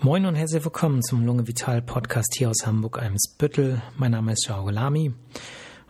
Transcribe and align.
Moin 0.00 0.26
und 0.26 0.36
herzlich 0.36 0.62
willkommen 0.64 1.02
zum 1.02 1.26
Lunge 1.26 1.48
Vital 1.48 1.82
Podcast 1.82 2.36
hier 2.38 2.50
aus 2.50 2.64
Hamburg-Eimsbüttel. 2.64 3.82
Mein 3.96 4.12
Name 4.12 4.30
ist 4.30 4.46
Jao 4.46 4.62
Golami 4.62 5.12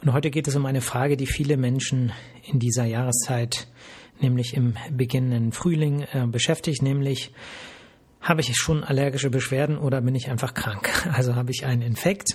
und 0.03 0.13
heute 0.15 0.31
geht 0.31 0.49
es 0.49 0.57
um 0.57 0.65
eine 0.65 0.81
Frage, 0.81 1.19
die 1.19 1.27
viele 1.27 1.59
Menschen 1.59 2.13
in 2.43 2.59
dieser 2.59 2.87
Jahreszeit, 2.87 3.69
nämlich 4.19 4.55
im 4.55 4.79
beginnenden 4.91 5.53
Frühling, 5.53 6.07
äh, 6.15 6.27
beschäftigt, 6.27 6.81
nämlich 6.81 7.35
habe 8.23 8.41
ich 8.41 8.57
schon 8.57 8.83
allergische 8.83 9.29
Beschwerden 9.29 9.77
oder 9.77 10.01
bin 10.01 10.15
ich 10.15 10.31
einfach 10.31 10.55
krank? 10.55 10.89
Also 11.13 11.37
habe 11.37 11.51
ich 11.51 11.67
einen 11.67 11.83
Infekt, 11.83 12.31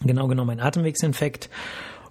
genau 0.00 0.26
genommen 0.26 0.50
einen 0.50 0.60
Atemwegsinfekt 0.60 1.50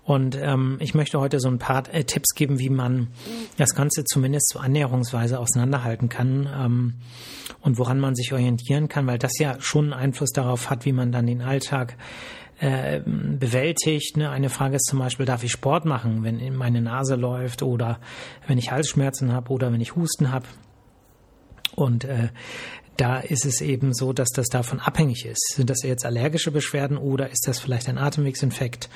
und 0.07 0.37
ähm, 0.41 0.77
ich 0.79 0.95
möchte 0.95 1.19
heute 1.19 1.41
so 1.41 1.49
ein 1.49 1.59
paar 1.59 1.83
äh, 1.93 2.05
Tipps 2.05 2.33
geben, 2.33 2.59
wie 2.59 2.69
man 2.69 3.09
das 3.57 3.75
Ganze 3.75 4.05
zumindest 4.05 4.53
so 4.53 4.59
annäherungsweise 4.59 5.37
auseinanderhalten 5.37 6.07
kann 6.07 6.47
ähm, 6.49 6.93
und 7.59 7.77
woran 7.77 7.99
man 7.99 8.15
sich 8.15 8.31
orientieren 8.31 8.87
kann, 8.87 9.05
weil 9.05 9.19
das 9.19 9.37
ja 9.37 9.59
schon 9.59 9.91
einen 9.91 10.01
Einfluss 10.01 10.31
darauf 10.31 10.69
hat, 10.69 10.85
wie 10.85 10.93
man 10.93 11.11
dann 11.11 11.27
den 11.27 11.41
Alltag 11.41 11.97
äh, 12.59 13.01
bewältigt. 13.05 14.15
Ne? 14.15 14.29
Eine 14.29 14.49
Frage 14.49 14.77
ist 14.77 14.85
zum 14.85 14.99
Beispiel, 14.99 15.25
darf 15.25 15.43
ich 15.43 15.51
Sport 15.51 15.83
machen, 15.83 16.23
wenn 16.23 16.55
meine 16.55 16.81
Nase 16.81 17.15
läuft 17.15 17.61
oder 17.61 17.99
wenn 18.47 18.57
ich 18.57 18.71
Halsschmerzen 18.71 19.33
habe 19.33 19.51
oder 19.51 19.73
wenn 19.73 19.81
ich 19.81 19.97
Husten 19.97 20.31
habe. 20.31 20.45
Und 21.75 22.05
äh, 22.05 22.29
da 22.95 23.19
ist 23.19 23.45
es 23.45 23.59
eben 23.59 23.93
so, 23.93 24.13
dass 24.13 24.29
das 24.29 24.47
davon 24.47 24.79
abhängig 24.79 25.25
ist. 25.25 25.53
Sind 25.53 25.69
das 25.69 25.83
jetzt 25.83 26.05
allergische 26.05 26.51
Beschwerden 26.51 26.97
oder 26.97 27.29
ist 27.29 27.45
das 27.45 27.59
vielleicht 27.59 27.89
ein 27.89 27.97
Atemwegsinfekt? 27.97 28.89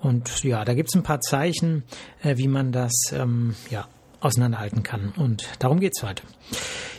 Und 0.00 0.42
ja, 0.44 0.64
da 0.64 0.74
gibt 0.74 0.88
es 0.90 0.94
ein 0.94 1.02
paar 1.02 1.20
Zeichen, 1.20 1.84
äh, 2.22 2.36
wie 2.36 2.48
man 2.48 2.72
das 2.72 2.92
ähm, 3.12 3.54
ja, 3.70 3.86
auseinanderhalten 4.20 4.82
kann. 4.82 5.12
Und 5.16 5.48
darum 5.58 5.80
geht's 5.80 6.02
heute. 6.02 6.22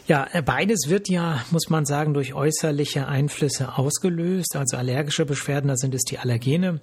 Ja, 0.07 0.27
äh, 0.33 0.41
beides 0.41 0.89
wird 0.89 1.09
ja, 1.09 1.43
muss 1.51 1.69
man 1.69 1.85
sagen, 1.85 2.13
durch 2.13 2.33
äußerliche 2.33 3.07
Einflüsse 3.07 3.77
ausgelöst. 3.77 4.55
Also 4.55 4.77
allergische 4.77 5.25
Beschwerden, 5.25 5.67
da 5.67 5.77
sind 5.77 5.95
es 5.95 6.03
die 6.03 6.19
Allergene. 6.19 6.81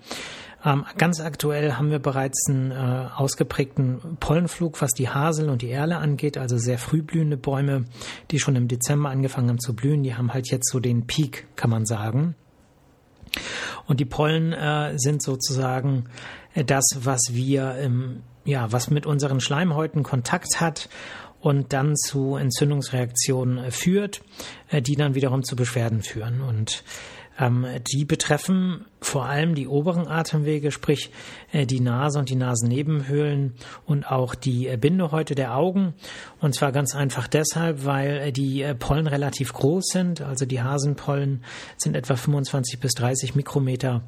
Ähm, 0.65 0.85
ganz 0.97 1.21
aktuell 1.21 1.75
haben 1.75 1.91
wir 1.91 2.01
bereits 2.01 2.47
einen 2.49 2.73
äh, 2.73 3.09
ausgeprägten 3.15 4.17
Pollenflug, 4.19 4.81
was 4.81 4.91
die 4.91 5.09
Hasel 5.09 5.51
und 5.51 5.63
die 5.63 5.71
Erle 5.71 5.99
angeht, 5.99 6.37
also 6.37 6.59
sehr 6.59 6.79
früh 6.79 7.03
blühende 7.03 7.37
Bäume, 7.37 7.85
die 8.31 8.41
schon 8.41 8.57
im 8.57 8.67
Dezember 8.67 9.11
angefangen 9.11 9.51
haben 9.51 9.61
zu 9.61 9.75
blühen. 9.75 10.03
Die 10.03 10.15
haben 10.15 10.33
halt 10.35 10.51
jetzt 10.51 10.71
so 10.71 10.81
den 10.81 11.07
Peak, 11.07 11.47
kann 11.55 11.71
man 11.71 11.87
sagen. 11.87 12.35
Und 13.87 14.01
die 14.01 14.05
Pollen 14.05 14.53
äh, 14.53 14.95
sind 14.97 15.23
sozusagen 15.23 16.07
äh, 16.55 16.65
das, 16.65 16.85
was 17.01 17.21
wir, 17.31 17.77
ähm, 17.79 18.23
ja, 18.45 18.71
was 18.73 18.91
mit 18.91 19.07
unseren 19.07 19.41
Schleimhäuten 19.41 20.03
Kontakt 20.03 20.61
hat 20.61 20.89
und 21.41 21.73
dann 21.73 21.97
zu 21.97 22.37
Entzündungsreaktionen 22.37 23.59
äh, 23.59 23.71
führt, 23.71 24.23
äh, 24.71 24.83
die 24.83 24.97
dann 24.97 25.15
wiederum 25.15 25.43
zu 25.45 25.57
Beschwerden 25.57 26.03
führen. 26.03 26.41
Und 26.41 26.83
die 27.93 28.05
betreffen 28.05 28.85
vor 29.01 29.27
allem 29.27 29.55
die 29.55 29.69
oberen 29.69 30.09
Atemwege, 30.09 30.73
sprich 30.73 31.11
äh, 31.53 31.67
die 31.67 31.79
Nase 31.79 32.19
und 32.19 32.31
die 32.31 32.37
Nasennebenhöhlen 32.37 33.55
und 33.87 34.11
auch 34.11 34.35
die 34.35 34.67
äh, 34.67 34.77
Bindehäute 34.77 35.37
der 35.37 35.57
Augen. 35.57 35.95
Und 36.41 36.55
zwar 36.55 36.73
ganz 36.73 36.97
einfach 36.97 37.29
deshalb, 37.29 37.85
weil 37.85 38.17
äh, 38.19 38.33
die 38.33 38.67
Pollen 38.79 39.07
relativ 39.07 39.53
groß 39.53 39.85
sind. 39.87 40.21
Also 40.21 40.47
die 40.47 40.63
Hasenpollen 40.63 41.45
sind 41.77 41.95
etwa 41.95 42.17
25 42.17 42.81
bis 42.81 42.93
30 42.95 43.35
Mikrometer 43.35 44.03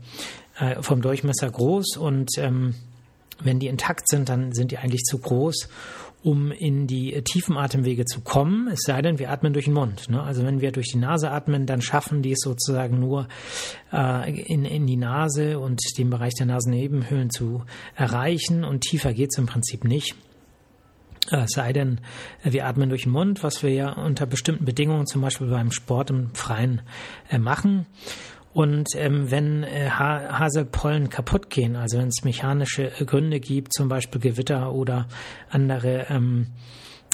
vom 0.83 1.01
Durchmesser 1.01 1.51
groß 1.51 1.97
und 1.97 2.37
ähm, 2.37 2.75
wenn 3.43 3.61
die 3.61 3.69
intakt 3.69 4.09
sind, 4.09 4.29
dann 4.29 4.53
sind 4.53 4.73
die 4.73 4.79
eigentlich 4.79 5.05
zu 5.05 5.17
groß 5.17 5.69
um 6.23 6.53
in 6.53 6.87
die 6.87 7.23
tiefen 7.23 7.57
Atemwege 7.57 8.05
zu 8.05 8.21
kommen, 8.21 8.69
es 8.69 8.81
sei 8.85 9.01
denn, 9.01 9.19
wir 9.19 9.31
atmen 9.31 9.53
durch 9.53 9.65
den 9.65 9.75
Mund. 9.75 10.11
Ne? 10.11 10.23
Also 10.23 10.45
wenn 10.45 10.61
wir 10.61 10.73
durch 10.73 10.89
die 10.93 10.99
Nase 10.99 11.31
atmen, 11.31 11.67
dann 11.67 11.81
schaffen 11.81 12.23
die 12.23 12.33
es 12.33 12.41
sozusagen 12.41 13.01
nur 13.01 13.29
äh, 13.93 14.43
in, 14.43 14.65
in 14.65 14.87
die 14.87 14.97
Nase 14.97 15.59
und 15.59 15.81
den 15.97 16.11
Bereich 16.11 16.35
der 16.35 16.47
Nasennebenhöhlen 16.47 17.31
zu 17.31 17.65
erreichen 17.95 18.65
und 18.65 18.83
tiefer 18.83 19.15
geht's 19.15 19.39
im 19.39 19.47
Prinzip 19.47 19.85
nicht. 19.85 20.15
Äh, 21.31 21.45
es 21.45 21.53
sei 21.53 21.73
denn, 21.73 22.01
wir 22.43 22.67
atmen 22.67 22.91
durch 22.91 23.05
den 23.05 23.13
Mund, 23.13 23.43
was 23.43 23.63
wir 23.63 23.71
ja 23.71 23.93
unter 23.93 24.27
bestimmten 24.27 24.65
Bedingungen, 24.65 25.07
zum 25.07 25.23
Beispiel 25.23 25.49
beim 25.49 25.73
Sport 25.73 26.11
im 26.11 26.35
Freien, 26.35 26.83
äh, 27.31 27.39
machen. 27.39 27.87
Und 28.53 28.89
ähm, 28.97 29.31
wenn 29.31 29.63
äh, 29.63 29.91
ha 29.91 30.39
Haselpollen 30.39 31.09
kaputt 31.09 31.51
gehen, 31.51 31.77
also 31.77 31.99
wenn 31.99 32.09
es 32.09 32.25
mechanische 32.25 32.91
Gründe 33.07 33.39
gibt, 33.39 33.73
zum 33.73 33.89
Beispiel 33.89 34.21
Gewitter 34.21 34.73
oder 34.73 35.07
andere 35.51 36.07
ähm, 36.09 36.49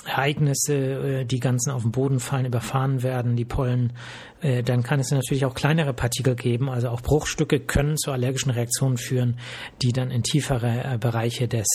Ereignisse, 0.07 0.75
äh, 0.75 1.25
die 1.25 1.41
ganzen 1.41 1.73
auf 1.73 1.83
den 1.83 1.93
Boden 1.93 2.21
fallen, 2.21 2.47
überfahren 2.47 3.03
werden, 3.03 3.37
die 3.37 3.45
Pollen, 3.45 3.93
äh, 4.36 4.36
dann 4.41 4.83
kann 4.83 5.01
es 5.01 5.11
natürlich 5.11 5.45
auch 5.45 5.55
kleinere 5.55 5.93
Partikel 5.93 6.37
geben. 6.37 6.69
Also 6.69 6.89
auch 6.89 7.01
Bruchstücke 7.01 7.61
können 7.61 7.97
zu 7.97 8.13
allergischen 8.13 8.51
Reaktionen 8.51 8.99
führen, 8.99 9.39
die 9.83 9.93
dann 9.93 10.11
in 10.11 10.23
tiefere 10.23 10.95
äh, 10.95 10.99
Bereiche 10.99 11.49
des 11.49 11.67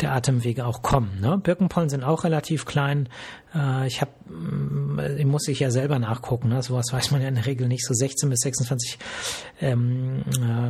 der 0.00 0.12
Atemwege 0.12 0.66
auch 0.66 0.82
kommen. 0.82 1.20
Ne? 1.20 1.38
Birkenpollen 1.38 1.88
sind 1.88 2.04
auch 2.04 2.24
relativ 2.24 2.64
klein. 2.64 3.08
Ich 3.84 4.00
habe, 4.00 4.12
mm, 4.32 5.26
muss 5.26 5.48
ich 5.48 5.58
ja 5.58 5.72
selber 5.72 5.98
nachgucken. 5.98 6.50
Ne? 6.50 6.62
Sowas 6.62 6.86
weiß 6.92 7.10
man 7.10 7.20
ja 7.20 7.26
in 7.26 7.34
der 7.34 7.46
Regel 7.46 7.66
nicht. 7.66 7.84
So 7.84 7.94
16 7.94 8.30
bis 8.30 8.40
26 8.40 8.98
ähm, 9.60 10.22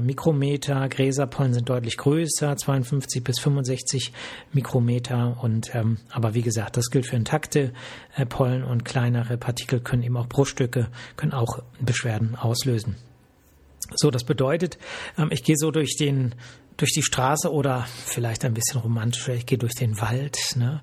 Mikrometer. 0.02 0.88
Gräserpollen 0.88 1.52
sind 1.52 1.68
deutlich 1.68 1.98
größer, 1.98 2.56
52 2.56 3.22
bis 3.22 3.38
65 3.38 4.14
Mikrometer. 4.54 5.36
Und 5.42 5.74
ähm, 5.74 5.98
aber 6.10 6.32
wie 6.32 6.40
gesagt, 6.40 6.78
das 6.78 6.90
gilt 6.90 7.04
für 7.04 7.16
intakte 7.16 7.74
äh, 8.16 8.24
Pollen 8.24 8.64
und 8.64 8.84
kleinere 8.84 9.36
Partikel 9.36 9.80
können 9.80 10.02
eben 10.02 10.16
auch 10.16 10.26
Bruchstücke, 10.26 10.88
können 11.16 11.32
Beschwerden 11.80 12.36
auslösen. 12.36 12.96
So, 13.94 14.10
das 14.10 14.24
bedeutet, 14.24 14.78
ähm, 15.18 15.28
ich 15.30 15.42
gehe 15.42 15.56
so 15.56 15.70
durch 15.70 15.96
den 15.98 16.34
durch 16.80 16.92
die 16.92 17.02
Straße 17.02 17.52
oder 17.52 17.86
vielleicht 18.06 18.44
ein 18.44 18.54
bisschen 18.54 18.80
romantischer, 18.80 19.34
ich 19.34 19.44
gehe 19.44 19.58
durch 19.58 19.74
den 19.74 20.00
Wald 20.00 20.38
ne, 20.56 20.80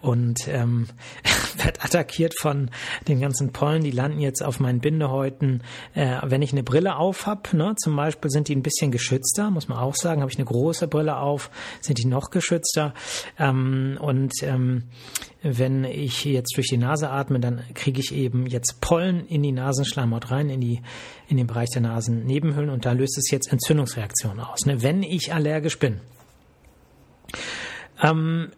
und 0.00 0.46
ähm, 0.46 0.86
werde 1.56 1.82
attackiert 1.82 2.34
von 2.38 2.70
den 3.08 3.20
ganzen 3.20 3.52
Pollen, 3.52 3.82
die 3.82 3.90
landen 3.90 4.20
jetzt 4.20 4.42
auf 4.42 4.60
meinen 4.60 4.80
Bindehäuten. 4.80 5.64
Äh, 5.94 6.18
wenn 6.22 6.42
ich 6.42 6.52
eine 6.52 6.62
Brille 6.62 6.96
auf 6.96 7.26
habe, 7.26 7.56
ne, 7.56 7.74
zum 7.76 7.96
Beispiel 7.96 8.30
sind 8.30 8.48
die 8.48 8.54
ein 8.54 8.62
bisschen 8.62 8.92
geschützter, 8.92 9.50
muss 9.50 9.68
man 9.68 9.78
auch 9.78 9.96
sagen, 9.96 10.20
habe 10.20 10.30
ich 10.30 10.38
eine 10.38 10.46
große 10.46 10.86
Brille 10.86 11.16
auf, 11.16 11.50
sind 11.80 11.98
die 11.98 12.06
noch 12.06 12.30
geschützter. 12.30 12.94
Ähm, 13.36 13.98
und 14.00 14.32
ähm, 14.42 14.84
wenn 15.42 15.84
ich 15.84 16.24
jetzt 16.24 16.56
durch 16.56 16.68
die 16.68 16.76
Nase 16.76 17.10
atme, 17.10 17.40
dann 17.40 17.62
kriege 17.74 18.00
ich 18.00 18.14
eben 18.14 18.46
jetzt 18.46 18.80
Pollen 18.80 19.26
in 19.26 19.42
die 19.42 19.50
Nasenschleimhaut 19.50 20.30
rein, 20.30 20.50
in 20.50 20.60
die 20.60 20.80
in 21.32 21.38
den 21.38 21.46
Bereich 21.46 21.70
der 21.70 21.82
Nasennebenhöhlen 21.82 22.70
und 22.70 22.84
da 22.84 22.92
löst 22.92 23.16
es 23.18 23.30
jetzt 23.30 23.50
Entzündungsreaktionen 23.50 24.40
aus. 24.40 24.66
Ne? 24.66 24.82
Wenn 24.82 25.02
ich 25.02 25.31
allergisch 25.32 25.78
bin. 25.78 26.00
Ähm, 28.02 28.52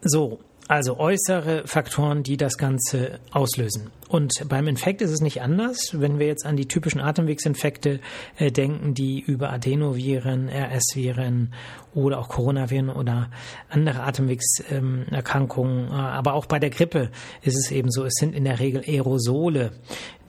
so, 0.00 0.40
also 0.68 0.98
äußere 0.98 1.66
Faktoren, 1.66 2.22
die 2.22 2.36
das 2.36 2.58
Ganze 2.58 3.20
auslösen. 3.30 3.90
Und 4.08 4.48
beim 4.48 4.66
Infekt 4.68 5.02
ist 5.02 5.10
es 5.10 5.20
nicht 5.20 5.42
anders. 5.42 5.90
Wenn 5.92 6.18
wir 6.18 6.26
jetzt 6.26 6.46
an 6.46 6.56
die 6.56 6.66
typischen 6.66 7.00
Atemwegsinfekte 7.00 8.00
äh, 8.36 8.50
denken, 8.50 8.94
die 8.94 9.20
über 9.20 9.50
Adenoviren, 9.52 10.48
RS-Viren 10.48 11.52
oder 11.94 12.18
auch 12.18 12.28
Coronaviren 12.28 12.88
oder 12.88 13.30
andere 13.68 14.02
Atemwegserkrankungen, 14.02 15.88
äh, 15.88 15.92
aber 15.92 16.34
auch 16.34 16.46
bei 16.46 16.58
der 16.58 16.70
Grippe 16.70 17.10
ist 17.42 17.56
es 17.56 17.70
eben 17.70 17.90
so, 17.90 18.04
es 18.04 18.14
sind 18.14 18.34
in 18.34 18.44
der 18.44 18.60
Regel 18.60 18.82
Aerosole, 18.86 19.72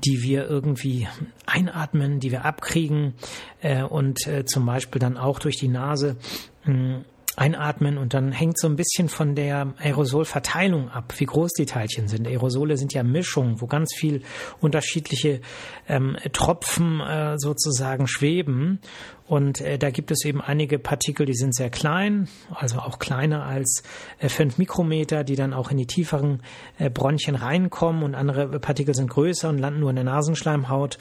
die 0.06 0.22
wir 0.22 0.48
irgendwie 0.48 1.08
einatmen, 1.46 2.20
die 2.20 2.32
wir 2.32 2.46
abkriegen 2.46 3.14
äh, 3.62 3.84
und 3.84 4.28
äh, 4.28 4.46
zum 4.46 4.66
Beispiel 4.66 5.00
dann 5.00 5.18
auch 5.18 5.40
durch 5.40 5.58
die 5.58 5.68
Nase 5.68 6.18
mh, 6.66 7.02
einatmen 7.38 7.98
und 7.98 8.14
dann 8.14 8.32
hängt 8.32 8.60
so 8.60 8.68
ein 8.68 8.76
bisschen 8.76 9.08
von 9.08 9.36
der 9.36 9.74
Aerosolverteilung 9.78 10.90
ab, 10.90 11.14
wie 11.18 11.26
groß 11.26 11.54
die 11.54 11.66
Teilchen 11.66 12.08
sind. 12.08 12.28
Aerosole 12.28 12.78
sind 12.78 12.94
ja 12.94 13.04
Mischungen, 13.04 13.62
wo 13.62 13.68
ganz 13.68 13.94
viel 13.96 14.24
unterschiedliche 14.60 15.42
ähm, 15.88 16.18
Tropfen 16.34 17.00
äh, 17.00 17.36
sozusagen 17.38 18.08
schweben 18.08 18.80
und 19.28 19.60
äh, 19.60 19.78
da 19.78 19.92
gibt 19.92 20.10
es 20.10 20.24
eben 20.24 20.42
einige 20.42 20.80
Partikel, 20.80 21.26
die 21.26 21.36
sind 21.36 21.54
sehr 21.54 21.70
klein, 21.70 22.30
also 22.50 22.80
auch 22.80 22.98
kleiner 22.98 23.44
als 23.44 23.84
äh, 24.20 24.30
5 24.30 24.58
Mikrometer, 24.58 25.24
die 25.24 25.36
dann 25.36 25.54
auch 25.54 25.70
in 25.70 25.78
die 25.78 25.86
tieferen 25.86 26.42
äh, 26.78 26.90
Bronchien 26.90 27.36
reinkommen 27.36 28.04
und 28.04 28.16
andere 28.16 28.60
Partikel 28.60 28.96
sind 28.96 29.10
größer 29.10 29.50
und 29.50 29.58
landen 29.58 29.82
nur 29.82 29.90
in 29.90 29.98
der 29.98 30.06
Nasenschleimhaut. 30.06 30.98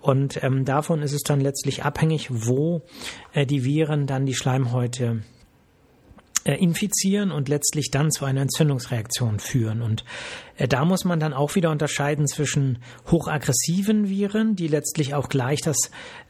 Und 0.00 0.42
ähm, 0.42 0.64
davon 0.64 1.02
ist 1.02 1.12
es 1.12 1.22
dann 1.22 1.40
letztlich 1.40 1.84
abhängig, 1.84 2.28
wo 2.30 2.82
äh, 3.32 3.46
die 3.46 3.64
Viren 3.64 4.06
dann 4.06 4.26
die 4.26 4.34
Schleimhäute 4.34 5.22
infizieren 6.54 7.30
und 7.30 7.48
letztlich 7.48 7.90
dann 7.90 8.10
zu 8.10 8.24
einer 8.24 8.42
Entzündungsreaktion 8.42 9.38
führen. 9.38 9.82
Und 9.82 10.02
äh, 10.02 10.47
da 10.66 10.84
muss 10.84 11.04
man 11.04 11.20
dann 11.20 11.32
auch 11.32 11.54
wieder 11.54 11.70
unterscheiden 11.70 12.26
zwischen 12.26 12.78
hochaggressiven 13.10 14.08
Viren, 14.08 14.56
die 14.56 14.66
letztlich 14.66 15.14
auch 15.14 15.28
gleich 15.28 15.60
das, 15.60 15.76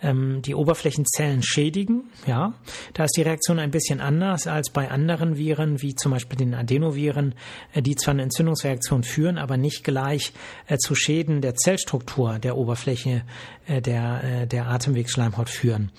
ähm, 0.02 0.42
die 0.42 0.54
Oberflächenzellen 0.54 1.42
schädigen. 1.42 2.10
Ja, 2.26 2.52
da 2.92 3.04
ist 3.04 3.16
die 3.16 3.22
Reaktion 3.22 3.58
ein 3.58 3.70
bisschen 3.70 4.00
anders 4.00 4.46
als 4.46 4.70
bei 4.70 4.90
anderen 4.90 5.38
Viren, 5.38 5.80
wie 5.80 5.94
zum 5.94 6.12
Beispiel 6.12 6.36
den 6.36 6.54
Adenoviren, 6.54 7.34
äh, 7.72 7.80
die 7.80 7.96
zwar 7.96 8.12
eine 8.12 8.22
Entzündungsreaktion 8.22 9.02
führen, 9.02 9.38
aber 9.38 9.56
nicht 9.56 9.82
gleich 9.84 10.32
äh, 10.66 10.76
zu 10.76 10.94
Schäden 10.94 11.40
der 11.40 11.54
Zellstruktur 11.54 12.38
der 12.38 12.56
Oberfläche 12.56 13.22
äh, 13.68 13.82
der, 13.82 14.24
äh, 14.24 14.46
der 14.46 14.68
Atemwegsschleimhaut 14.68 15.50
führen. 15.50 15.90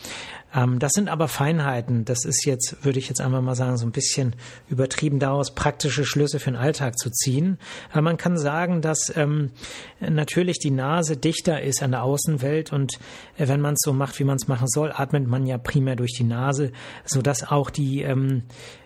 Ähm, 0.53 0.79
das 0.79 0.93
sind 0.93 1.07
aber 1.07 1.27
Feinheiten. 1.27 2.05
Das 2.05 2.25
ist 2.25 2.45
jetzt, 2.45 2.83
würde 2.83 2.97
ich 2.97 3.07
jetzt 3.07 3.21
einfach 3.21 3.41
mal 3.41 3.55
sagen, 3.55 3.77
so 3.77 3.85
ein 3.85 3.91
bisschen 3.91 4.35
übertrieben 4.67 5.19
daraus, 5.19 5.53
praktische 5.53 6.05
Schlüsse 6.05 6.39
für 6.39 6.51
den 6.51 6.55
Alltag 6.55 6.97
zu 6.97 7.11
ziehen. 7.11 7.59
Man 7.93 8.17
kann 8.19 8.38
sagen, 8.38 8.81
dass 8.81 9.12
ähm, 9.16 9.50
natürlich 10.00 10.60
die 10.60 10.69
Nase 10.69 11.18
dichter 11.18 11.62
ist 11.62 11.81
an 11.81 11.92
der 11.92 12.04
Außenwelt 12.04 12.71
und 12.71 13.00
äh, 13.38 13.48
wenn 13.48 13.62
man 13.62 13.74
es 13.74 13.81
so 13.83 13.94
macht, 13.94 14.19
wie 14.19 14.25
man 14.25 14.36
es 14.36 14.48
machen 14.48 14.68
soll, 14.68 14.92
atmet 14.92 15.27
man 15.27 15.48
ja 15.48 15.57
primär 15.57 15.95
durch 15.95 16.13
die 16.16 16.24
Nase, 16.24 16.71
so 17.06 17.24
dass 17.24 17.50
auch 17.50 17.71
die 17.71 18.04
ähm, 18.04 18.44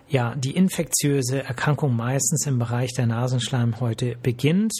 ja, 0.08 0.36
die 0.36 0.52
infektiöse 0.52 1.44
Erkrankung 1.44 1.96
meistens 1.96 2.46
im 2.46 2.60
Bereich 2.60 2.94
der 2.94 3.08
Nasenschleimhäute 3.08 4.16
beginnt 4.22 4.74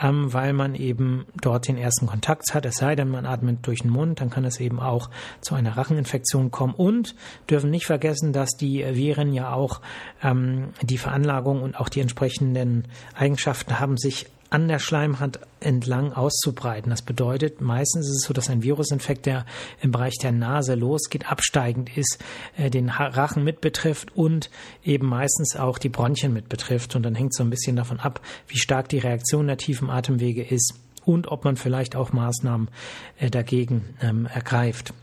ähm, 0.00 0.32
weil 0.32 0.52
man 0.52 0.74
eben 0.74 1.26
dort 1.40 1.68
den 1.68 1.76
ersten 1.76 2.06
Kontakt 2.06 2.54
hat. 2.54 2.66
Es 2.66 2.76
sei 2.76 2.94
denn, 2.94 3.08
man 3.08 3.26
atmet 3.26 3.66
durch 3.66 3.80
den 3.80 3.90
Mund, 3.90 4.20
dann 4.20 4.30
kann 4.30 4.44
es 4.44 4.60
eben 4.60 4.80
auch 4.80 5.10
zu 5.40 5.54
einer 5.54 5.76
Racheninfektion 5.76 6.50
kommen. 6.50 6.74
Und 6.74 7.14
dürfen 7.48 7.70
nicht 7.70 7.86
vergessen, 7.86 8.32
dass 8.32 8.50
die 8.50 8.84
Viren 8.94 9.32
ja 9.32 9.52
auch 9.52 9.80
ähm, 10.22 10.68
die 10.82 10.98
Veranlagung 10.98 11.62
und 11.62 11.78
auch 11.78 11.88
die 11.88 12.00
entsprechenden 12.00 12.84
Eigenschaften 13.14 13.80
haben, 13.80 13.96
sich 13.96 14.26
an 14.56 14.68
der 14.68 14.78
Schleimhaut 14.78 15.38
entlang 15.60 16.14
auszubreiten. 16.14 16.88
Das 16.88 17.02
bedeutet, 17.02 17.60
meistens 17.60 18.08
ist 18.08 18.22
es 18.22 18.22
so, 18.22 18.32
dass 18.32 18.48
ein 18.48 18.62
Virusinfekt, 18.62 19.26
der 19.26 19.44
im 19.82 19.92
Bereich 19.92 20.14
der 20.14 20.32
Nase 20.32 20.74
losgeht, 20.74 21.30
absteigend 21.30 21.94
ist, 21.94 22.24
äh, 22.56 22.70
den 22.70 22.88
Rachen 22.88 23.44
mit 23.44 23.60
betrifft 23.60 24.16
und 24.16 24.48
eben 24.82 25.08
meistens 25.08 25.56
auch 25.56 25.76
die 25.76 25.90
Bronchien 25.90 26.32
mit 26.32 26.48
betrifft. 26.48 26.96
Und 26.96 27.02
dann 27.02 27.14
hängt 27.14 27.32
es 27.34 27.36
so 27.36 27.44
ein 27.44 27.50
bisschen 27.50 27.76
davon 27.76 28.00
ab, 28.00 28.22
wie 28.48 28.56
stark 28.56 28.88
die 28.88 28.98
Reaktion 28.98 29.46
der 29.46 29.58
tiefen 29.58 29.90
Atemwege 29.90 30.42
ist 30.42 30.72
und 31.04 31.28
ob 31.28 31.44
man 31.44 31.56
vielleicht 31.56 31.94
auch 31.94 32.14
Maßnahmen 32.14 32.70
äh, 33.18 33.28
dagegen 33.28 33.94
ähm, 34.00 34.24
ergreift. 34.24 34.94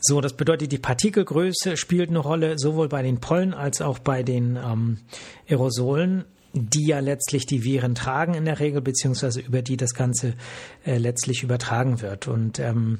So, 0.00 0.20
das 0.20 0.32
bedeutet, 0.32 0.72
die 0.72 0.78
Partikelgröße 0.78 1.76
spielt 1.76 2.08
eine 2.08 2.18
Rolle 2.18 2.58
sowohl 2.58 2.88
bei 2.88 3.02
den 3.02 3.20
Pollen 3.20 3.54
als 3.54 3.80
auch 3.80 4.00
bei 4.00 4.24
den 4.24 4.56
ähm, 4.56 4.98
Aerosolen 5.48 6.24
die 6.52 6.86
ja 6.86 7.00
letztlich 7.00 7.46
die 7.46 7.64
Viren 7.64 7.94
tragen 7.94 8.34
in 8.34 8.44
der 8.44 8.60
Regel, 8.60 8.80
beziehungsweise 8.80 9.40
über 9.40 9.62
die 9.62 9.76
das 9.76 9.94
Ganze 9.94 10.34
äh, 10.84 10.98
letztlich 10.98 11.42
übertragen 11.42 12.00
wird. 12.00 12.28
Und 12.28 12.58
ähm, 12.58 12.98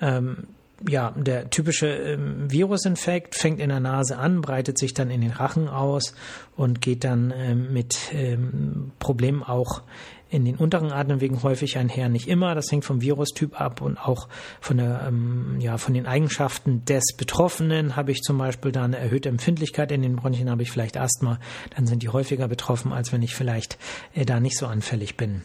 ähm, 0.00 0.48
ja, 0.86 1.10
der 1.12 1.48
typische 1.48 1.86
ähm, 1.86 2.50
Virusinfekt 2.50 3.34
fängt 3.34 3.60
in 3.60 3.70
der 3.70 3.80
Nase 3.80 4.18
an, 4.18 4.42
breitet 4.42 4.78
sich 4.78 4.92
dann 4.92 5.10
in 5.10 5.22
den 5.22 5.30
Rachen 5.30 5.68
aus 5.68 6.14
und 6.54 6.82
geht 6.82 7.04
dann 7.04 7.32
ähm, 7.34 7.72
mit 7.72 8.12
ähm, 8.12 8.92
Problemen 8.98 9.42
auch 9.42 9.82
in 10.28 10.44
den 10.44 10.56
unteren 10.56 10.92
Atemwegen 10.92 11.42
häufig 11.42 11.78
einher, 11.78 12.08
nicht 12.08 12.28
immer. 12.28 12.54
Das 12.54 12.70
hängt 12.70 12.84
vom 12.84 13.00
Virustyp 13.00 13.60
ab 13.60 13.80
und 13.80 13.96
auch 13.98 14.28
von 14.60 14.78
der, 14.78 15.04
ähm, 15.06 15.56
ja, 15.60 15.78
von 15.78 15.94
den 15.94 16.06
Eigenschaften 16.06 16.84
des 16.84 17.14
Betroffenen. 17.16 17.96
Habe 17.96 18.12
ich 18.12 18.22
zum 18.22 18.38
Beispiel 18.38 18.72
da 18.72 18.84
eine 18.84 18.98
erhöhte 18.98 19.28
Empfindlichkeit 19.28 19.92
in 19.92 20.02
den 20.02 20.16
Bronchien, 20.16 20.50
habe 20.50 20.62
ich 20.62 20.70
vielleicht 20.70 20.96
Asthma, 20.96 21.38
dann 21.74 21.86
sind 21.86 22.02
die 22.02 22.08
häufiger 22.08 22.48
betroffen, 22.48 22.92
als 22.92 23.12
wenn 23.12 23.22
ich 23.22 23.34
vielleicht 23.34 23.78
äh, 24.14 24.24
da 24.24 24.40
nicht 24.40 24.58
so 24.58 24.66
anfällig 24.66 25.16
bin. 25.16 25.42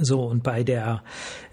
So, 0.00 0.22
und 0.22 0.42
bei 0.42 0.62
der 0.62 1.02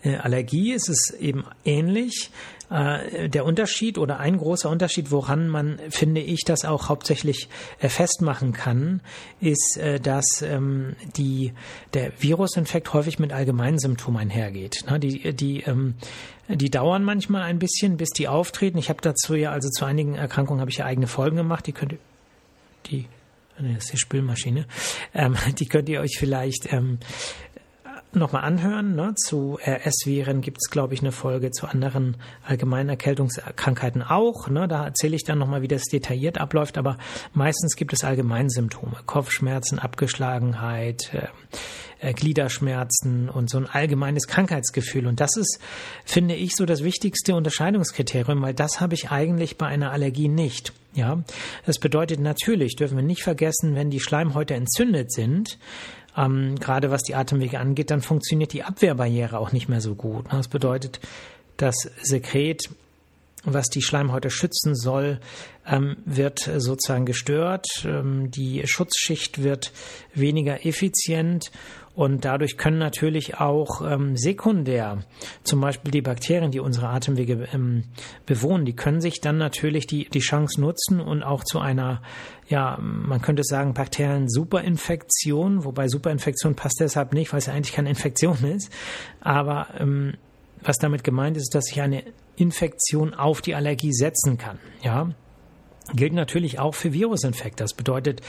äh, 0.04 0.16
Allergie 0.16 0.72
ist 0.72 0.90
es 0.90 1.12
eben 1.20 1.46
ähnlich. 1.66 2.32
Äh, 2.70 3.30
der 3.30 3.46
Unterschied 3.46 3.98
oder 3.98 4.20
ein 4.20 4.38
großer 4.38 4.70
Unterschied, 4.70 5.12
woran 5.12 5.50
man, 5.50 5.80
finde 5.90 6.22
ich, 6.22 6.42
das 6.46 6.64
auch 6.64 6.88
hauptsächlich 6.88 7.50
äh, 7.80 7.90
festmachen 7.90 8.54
kann, 8.54 9.02
ist, 9.42 9.80
dass 10.04 10.42
ähm, 10.42 10.96
die, 11.18 11.54
der 11.94 12.12
Virusinfekt 12.20 12.94
häufig 12.94 13.20
mit 13.20 13.34
Allgemeinsymptomen 13.34 14.22
einhergeht. 14.22 14.86
Ne? 14.90 15.00
Die, 15.00 15.34
die, 15.34 15.62
ähm, 15.62 15.96
die 16.48 16.70
dauern 16.70 17.04
manchmal 17.04 17.44
ein 17.44 17.60
bisschen, 17.60 17.98
bis 17.98 18.10
die 18.10 18.28
auftreten. 18.28 18.78
Ich 18.78 18.90
habe 18.90 19.02
dazu 19.02 19.36
ja, 19.36 19.52
also 19.52 19.70
zu 19.70 19.86
einigen 19.86 20.16
Erkrankungen 20.16 20.62
habe 20.62 20.72
ich 20.72 20.78
ja 20.78 20.86
eigene 20.86 21.08
Folgen 21.08 21.38
gemacht, 21.38 21.68
die 21.68 21.74
könnt 21.74 21.94
ihr, 21.94 22.00
die 22.88 23.06
das 23.62 23.86
ist 23.86 23.94
die 23.94 23.98
Spülmaschine. 23.98 24.66
Ähm, 25.14 25.36
die 25.60 25.66
könnt 25.66 25.90
ihr 25.90 26.02
euch 26.02 26.18
vielleicht 26.18 26.72
ähm, 26.72 27.00
nochmal 28.14 28.44
anhören. 28.44 28.96
Ne? 28.96 29.14
Zu 29.16 29.60
RS-Viren 29.66 30.42
gibt 30.42 30.58
es, 30.62 30.70
glaube 30.70 30.94
ich, 30.94 31.02
eine 31.02 31.12
Folge 31.12 31.52
zu 31.52 31.68
anderen 31.68 32.18
allgemeinen 32.46 32.90
Erkältungskrankheiten 32.90 34.02
auch. 34.02 34.50
Ne? 34.50 34.68
Da 34.68 34.86
erzähle 34.86 35.16
ich 35.16 35.24
dann 35.24 35.40
nochmal, 35.40 35.62
wie 35.62 35.68
das 35.68 35.84
detailliert 35.84 36.40
abläuft. 36.40 36.78
Aber 36.78 36.98
meistens 37.34 37.76
gibt 37.76 37.94
es 37.94 38.04
Allgemeinsymptome. 38.04 38.98
Kopfschmerzen, 39.06 39.80
Abgeschlagenheit, 39.80 41.14
äh, 41.14 41.28
äh, 42.02 42.14
Gliederschmerzen 42.14 43.30
und 43.30 43.50
so 43.50 43.58
ein 43.58 43.68
allgemeines 43.68 44.28
Krankheitsgefühl. 44.28 45.06
Und 45.06 45.20
das 45.20 45.36
ist, 45.36 45.60
finde 46.06 46.36
ich, 46.36 46.56
so 46.56 46.66
das 46.66 46.84
wichtigste 46.84 47.36
Unterscheidungskriterium, 47.36 48.42
weil 48.42 48.54
das 48.54 48.80
habe 48.80 48.94
ich 48.94 49.12
eigentlich 49.12 49.58
bei 49.58 49.68
einer 49.68 49.92
Allergie 49.92 50.30
nicht. 50.30 50.74
Ja, 50.94 51.24
das 51.66 51.78
bedeutet 51.78 52.20
natürlich, 52.20 52.76
dürfen 52.76 52.98
wir 52.98 53.04
nicht 53.04 53.22
vergessen, 53.22 53.76
wenn 53.76 53.92
die 53.92 54.00
Schleimhäute 54.00 54.56
entzündet 54.56 55.12
sind, 55.12 55.60
ähm, 56.20 56.56
gerade 56.60 56.92
was 56.92 57.04
die 57.04 57.16
Atemwege 57.16 57.60
angeht, 57.60 57.92
dann 57.92 58.02
funktioniert 58.02 58.54
die 58.54 58.64
Abwehrbarriere 58.64 59.40
auch 59.40 59.52
nicht 59.52 59.70
mehr 59.70 59.82
so 59.82 59.96
gut. 59.96 60.26
Das 60.32 60.50
bedeutet, 60.50 61.00
das 61.58 61.76
Sekret, 62.02 62.70
was 63.44 63.68
die 63.68 63.82
Schleimhäute 63.82 64.30
schützen 64.30 64.76
soll, 64.76 65.20
ähm, 65.66 65.98
wird 66.06 66.40
sozusagen 66.58 67.06
gestört. 67.06 67.68
Ähm, 67.86 68.32
die 68.32 68.64
Schutzschicht 68.66 69.44
wird 69.44 69.72
weniger 70.14 70.66
effizient 70.66 71.52
und 72.00 72.24
dadurch 72.24 72.56
können 72.56 72.78
natürlich 72.78 73.42
auch 73.42 73.82
ähm, 73.86 74.16
sekundär, 74.16 75.00
zum 75.44 75.60
Beispiel 75.60 75.92
die 75.92 76.02
Bakterien, 76.02 76.50
die 76.50 76.62
unsere 76.62 76.88
Atemwege 76.88 77.50
ähm, 77.54 77.84
bewohnen, 78.26 78.64
die 78.64 78.72
können 78.72 79.02
sich 79.02 79.20
dann 79.20 79.38
natürlich 79.38 79.86
die, 79.86 80.08
die 80.08 80.22
Chance 80.22 80.62
nutzen 80.62 81.02
und 81.02 81.24
auch 81.24 81.44
zu 81.44 81.60
einer, 81.60 82.02
ja, 82.48 82.78
man 82.80 83.22
könnte 83.22 83.44
sagen, 83.44 83.74
bakteriellen 83.74 84.30
Superinfektion, 84.30 85.66
wobei 85.66 85.90
Superinfektion 85.90 86.56
passt 86.56 86.80
deshalb 86.80 87.12
nicht, 87.14 87.34
weil 87.34 87.40
es 87.40 87.48
ja 87.48 87.54
eigentlich 87.54 87.76
keine 87.76 87.90
Infektion 87.90 88.46
ist. 88.46 88.72
Aber 89.20 89.68
ähm, 89.78 90.14
was 90.62 90.78
damit 90.78 91.04
gemeint 91.04 91.36
ist, 91.36 91.54
dass 91.54 91.70
ich 91.70 91.82
eine 91.82 92.06
Infektion 92.38 93.14
auf 93.14 93.42
die 93.42 93.56
Allergie 93.56 93.92
setzen 93.92 94.38
kann. 94.38 94.58
Ja, 94.82 95.10
gilt 95.96 96.14
natürlich 96.14 96.60
auch 96.60 96.76
für 96.76 96.94
Virusinfekte. 96.94 97.64
Das 97.64 97.74
bedeutet, 97.74 98.22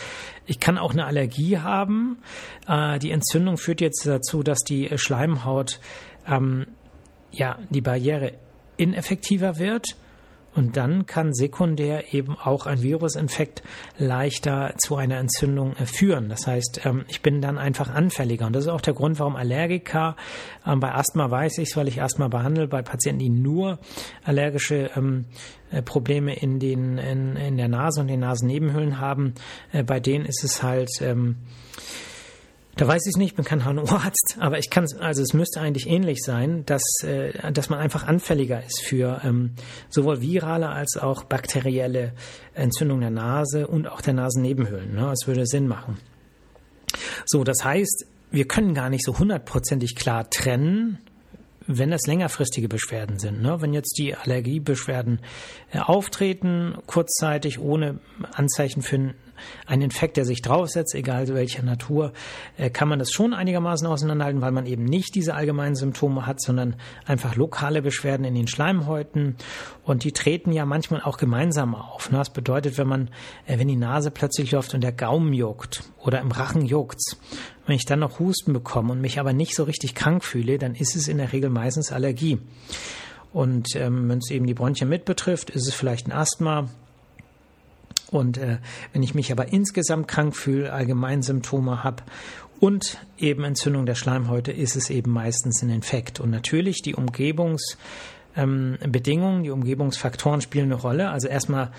ich 0.47 0.61
kann 0.61 0.79
auch 0.79 0.93
eine 0.93 1.07
Allergie 1.07 1.59
haben. 1.59 2.19
Äh, 2.67 2.99
die 2.99 3.11
Entzündung 3.11 3.57
führt 3.57 3.81
jetzt 3.81 4.07
dazu, 4.07 4.43
dass 4.43 4.61
die 4.61 4.91
Schleimhaut, 4.97 5.81
ähm, 6.27 6.67
ja, 7.33 7.59
die 7.71 7.81
Barriere 7.81 8.33
ineffektiver 8.77 9.59
wird 9.59 9.97
und 10.55 10.77
dann 10.77 11.07
kann 11.07 11.33
sekundär 11.33 12.13
eben 12.13 12.37
auch 12.37 12.67
ein 12.67 12.83
Virusinfekt 12.83 13.63
leichter 13.99 14.75
zu 14.79 14.97
einer 14.97 15.19
Entzündung 15.19 15.75
äh, 15.77 15.87
führen. 15.87 16.29
Das 16.29 16.47
heißt, 16.47 16.81
ähm, 16.85 17.05
ich 17.09 17.23
bin 17.23 17.41
dann 17.41 17.57
einfach 17.57 17.89
anfälliger. 17.89 18.47
Und 18.47 18.55
das 18.55 18.65
ist 18.65 18.71
auch 18.71 18.81
der 18.81 18.95
Grund, 18.95 19.19
warum 19.21 19.37
Allergiker, 19.37 20.17
ähm, 20.67 20.81
bei 20.81 20.93
Asthma 20.93 21.31
weiß 21.31 21.59
ich 21.59 21.71
es, 21.71 21.77
weil 21.77 21.87
ich 21.87 22.03
Asthma 22.03 22.29
behandle, 22.29 22.67
bei 22.67 22.83
Patienten, 22.83 23.21
die 23.21 23.31
nur 23.31 23.79
allergische 24.25 24.91
ähm, 24.97 25.27
äh, 25.71 25.83
Probleme 25.83 26.35
in, 26.35 26.59
den, 26.59 26.99
in, 26.99 27.37
in 27.37 27.57
der 27.57 27.69
Nase 27.69 28.01
und 28.01 28.09
den 28.09 28.21
Nasennebenhöhlen 28.21 28.99
haben, 28.99 29.35
äh, 29.73 29.85
bei 29.85 30.01
denen 30.01 30.25
ist 30.25 30.43
es 30.43 30.63
halt 30.63 30.91
da 32.77 32.87
weiß 32.87 33.03
ich 33.07 33.11
es 33.15 33.17
nicht, 33.17 33.37
bin 33.37 33.45
kein 33.45 33.65
HNO-Arzt, 33.65 34.37
aber 34.41 34.59
ich 34.59 34.71
kann 34.71 34.87
also 35.01 35.23
es 35.23 35.35
müsste 35.35 35.61
eigentlich 35.61 35.87
ähnlich 35.87 36.23
sein, 36.23 36.65
dass, 36.67 36.83
äh, 37.03 37.53
dass 37.53 37.69
man 37.69 37.79
einfach 37.79 38.07
anfälliger 38.07 38.65
ist 38.65 38.81
für 38.83 39.21
ähm, 39.25 39.53
sowohl 39.89 40.21
virale 40.21 40.69
als 40.69 40.97
auch 40.97 41.25
bakterielle 41.25 42.13
Entzündung 42.55 43.01
der 43.01 43.11
Nase 43.11 43.67
und 43.67 43.89
auch 43.89 44.01
der 44.01 44.15
Nasennebenhöhlen. 44.15 44.95
Ne? 44.95 45.03
Das 45.03 45.27
würde 45.27 45.47
Sinn 45.47 45.67
machen. 45.67 45.99
So, 47.27 47.45
das 47.45 47.65
heißt, 47.65 48.07
wir 48.31 48.47
können 48.47 48.75
gar 48.75 48.91
nicht 48.91 49.05
so 49.05 49.19
hundertprozentig 49.19 49.97
klar 49.97 50.29
trennen, 50.31 50.99
wenn 51.67 51.91
das 51.91 52.07
längerfristige 52.07 52.69
Beschwerden 52.69 53.19
sind. 53.19 53.43
Ne? 53.43 53.61
Wenn 53.61 53.73
jetzt 53.73 53.97
die 53.99 54.15
Allergiebeschwerden 54.15 55.21
äh, 55.73 55.79
auftreten, 55.79 56.77
kurzzeitig 56.87 57.59
ohne 57.61 58.01
Anzeichen 58.33 58.83
für 58.83 58.97
ein 58.97 59.15
ein 59.67 59.83
Infekt, 59.83 60.17
der 60.17 60.25
sich 60.25 60.43
draufsetzt, 60.43 60.95
egal 60.95 61.29
welcher 61.29 61.63
Natur, 61.63 62.13
äh, 62.57 62.71
kann 62.71 62.89
man 62.89 62.99
das 62.99 63.11
schon 63.13 63.35
einigermaßen 63.35 63.87
auseinanderhalten, 63.87 64.41
weil 64.41 64.53
man 64.53 64.67
eben 64.67 64.85
nicht 64.85 65.15
diese 65.15 65.35
allgemeinen 65.35 65.75
Symptome 65.75 66.27
hat, 66.27 66.41
sondern 66.41 66.77
einfach 67.07 67.37
lokale 67.37 67.83
Beschwerden 67.83 68.25
in 68.25 68.35
den 68.35 68.49
Schleimhäuten. 68.49 69.37
Und 69.85 70.05
die 70.05 70.13
treten 70.13 70.53
ja 70.53 70.67
manchmal 70.67 71.03
auch 71.03 71.17
gemeinsam 71.17 71.75
auf. 71.75 72.09
Das 72.11 72.31
bedeutet, 72.31 72.79
wenn 72.79 72.89
man, 72.89 73.11
äh, 73.47 73.59
wenn 73.59 73.69
die 73.69 73.77
Nase 73.77 74.11
plötzlich 74.11 74.51
läuft 74.53 74.75
und 74.75 74.83
der 74.83 74.93
Gaumen 74.93 75.33
juckt 75.33 75.83
oder 75.99 76.21
im 76.21 76.31
Rachen 76.31 76.65
juckt's, 76.65 77.19
wenn 77.67 77.77
ich 77.77 77.85
dann 77.85 78.01
noch 78.01 78.19
Husten 78.19 78.53
bekomme 78.53 78.93
und 78.93 79.01
mich 79.01 79.21
aber 79.21 79.33
nicht 79.33 79.55
so 79.55 79.65
richtig 79.65 79.95
krank 79.95 80.25
fühle, 80.25 80.59
dann 80.59 80.75
ist 80.75 80.97
es 80.97 81.09
in 81.09 81.19
der 81.19 81.33
Regel 81.33 81.51
meistens 81.51 81.93
Allergie. 81.93 82.39
Und 83.33 83.77
ähm, 83.77 84.09
wenn 84.09 84.19
es 84.19 84.31
eben 84.31 84.47
die 84.47 84.55
Bronchien 84.55 84.89
mit 84.89 85.05
betrifft, 85.05 85.51
ist 85.51 85.69
es 85.69 85.75
vielleicht 85.75 86.09
ein 86.09 86.13
Asthma. 86.13 86.69
Und 88.11 88.39
äh, 88.39 88.59
wenn 88.93 89.03
ich 89.03 89.15
mich 89.15 89.33
aber 89.33 89.53
insgesamt 89.53 90.09
krank 90.09 90.37
fühle, 90.37 90.73
allgemein 90.73 91.23
Symptome 91.23 91.85
habe 91.85 92.03
und 92.59 92.99
eben 93.19 93.45
Entzündung 93.45 93.87
der 93.87 93.95
Schleimhäute, 93.95 94.53
ist 94.53 94.77
es 94.77 94.91
eben 94.91 95.13
meistens 95.13 95.63
ein 95.63 95.71
Infekt. 95.71 96.21
Und 96.21 96.31
natürlich 96.31 96.83
die 96.83 96.95
Umgebungsbedingungen, 96.95 99.39
ähm, 99.39 99.43
die 99.43 99.51
Umgebungsfaktoren 99.51 100.41
spielen 100.41 100.67
eine 100.67 100.81
Rolle. 100.81 101.11
Also 101.11 101.29
erstmal, 101.29 101.71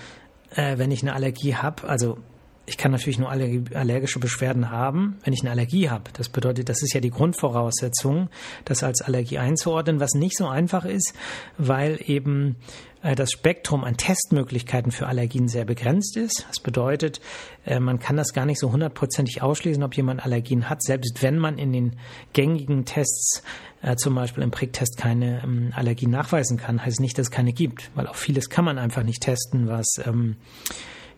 äh, 0.54 0.78
wenn 0.78 0.90
ich 0.90 1.02
eine 1.02 1.14
Allergie 1.14 1.54
habe, 1.54 1.88
also 1.88 2.18
ich 2.64 2.76
kann 2.76 2.92
natürlich 2.92 3.18
nur 3.18 3.30
allergische 3.30 4.20
Beschwerden 4.20 4.70
haben, 4.70 5.18
wenn 5.24 5.32
ich 5.32 5.40
eine 5.40 5.50
Allergie 5.50 5.90
habe. 5.90 6.04
Das 6.12 6.28
bedeutet, 6.28 6.68
das 6.68 6.82
ist 6.82 6.94
ja 6.94 7.00
die 7.00 7.10
Grundvoraussetzung, 7.10 8.28
das 8.64 8.84
als 8.84 9.02
Allergie 9.02 9.38
einzuordnen, 9.38 9.98
was 9.98 10.14
nicht 10.14 10.36
so 10.36 10.46
einfach 10.46 10.84
ist, 10.84 11.12
weil 11.58 11.98
eben 12.06 12.56
äh, 13.02 13.16
das 13.16 13.32
Spektrum 13.32 13.82
an 13.82 13.96
Testmöglichkeiten 13.96 14.92
für 14.92 15.06
Allergien 15.06 15.48
sehr 15.48 15.64
begrenzt 15.64 16.16
ist. 16.16 16.46
Das 16.48 16.60
bedeutet, 16.60 17.20
äh, 17.66 17.80
man 17.80 17.98
kann 17.98 18.16
das 18.16 18.32
gar 18.32 18.46
nicht 18.46 18.60
so 18.60 18.70
hundertprozentig 18.70 19.42
ausschließen, 19.42 19.82
ob 19.82 19.96
jemand 19.96 20.24
Allergien 20.24 20.70
hat, 20.70 20.82
selbst 20.82 21.20
wenn 21.22 21.38
man 21.38 21.58
in 21.58 21.72
den 21.72 21.96
gängigen 22.32 22.84
Tests 22.84 23.42
äh, 23.82 23.96
zum 23.96 24.14
Beispiel 24.14 24.44
im 24.44 24.52
Pricktest 24.52 24.96
keine 24.98 25.42
ähm, 25.42 25.72
Allergien 25.74 26.12
nachweisen 26.12 26.58
kann, 26.58 26.84
heißt 26.84 27.00
nicht, 27.00 27.18
dass 27.18 27.26
es 27.26 27.30
keine 27.32 27.52
gibt, 27.52 27.90
weil 27.96 28.06
auch 28.06 28.16
vieles 28.16 28.50
kann 28.50 28.64
man 28.64 28.78
einfach 28.78 29.02
nicht 29.02 29.22
testen, 29.22 29.66
was 29.66 29.86
ähm, 30.06 30.36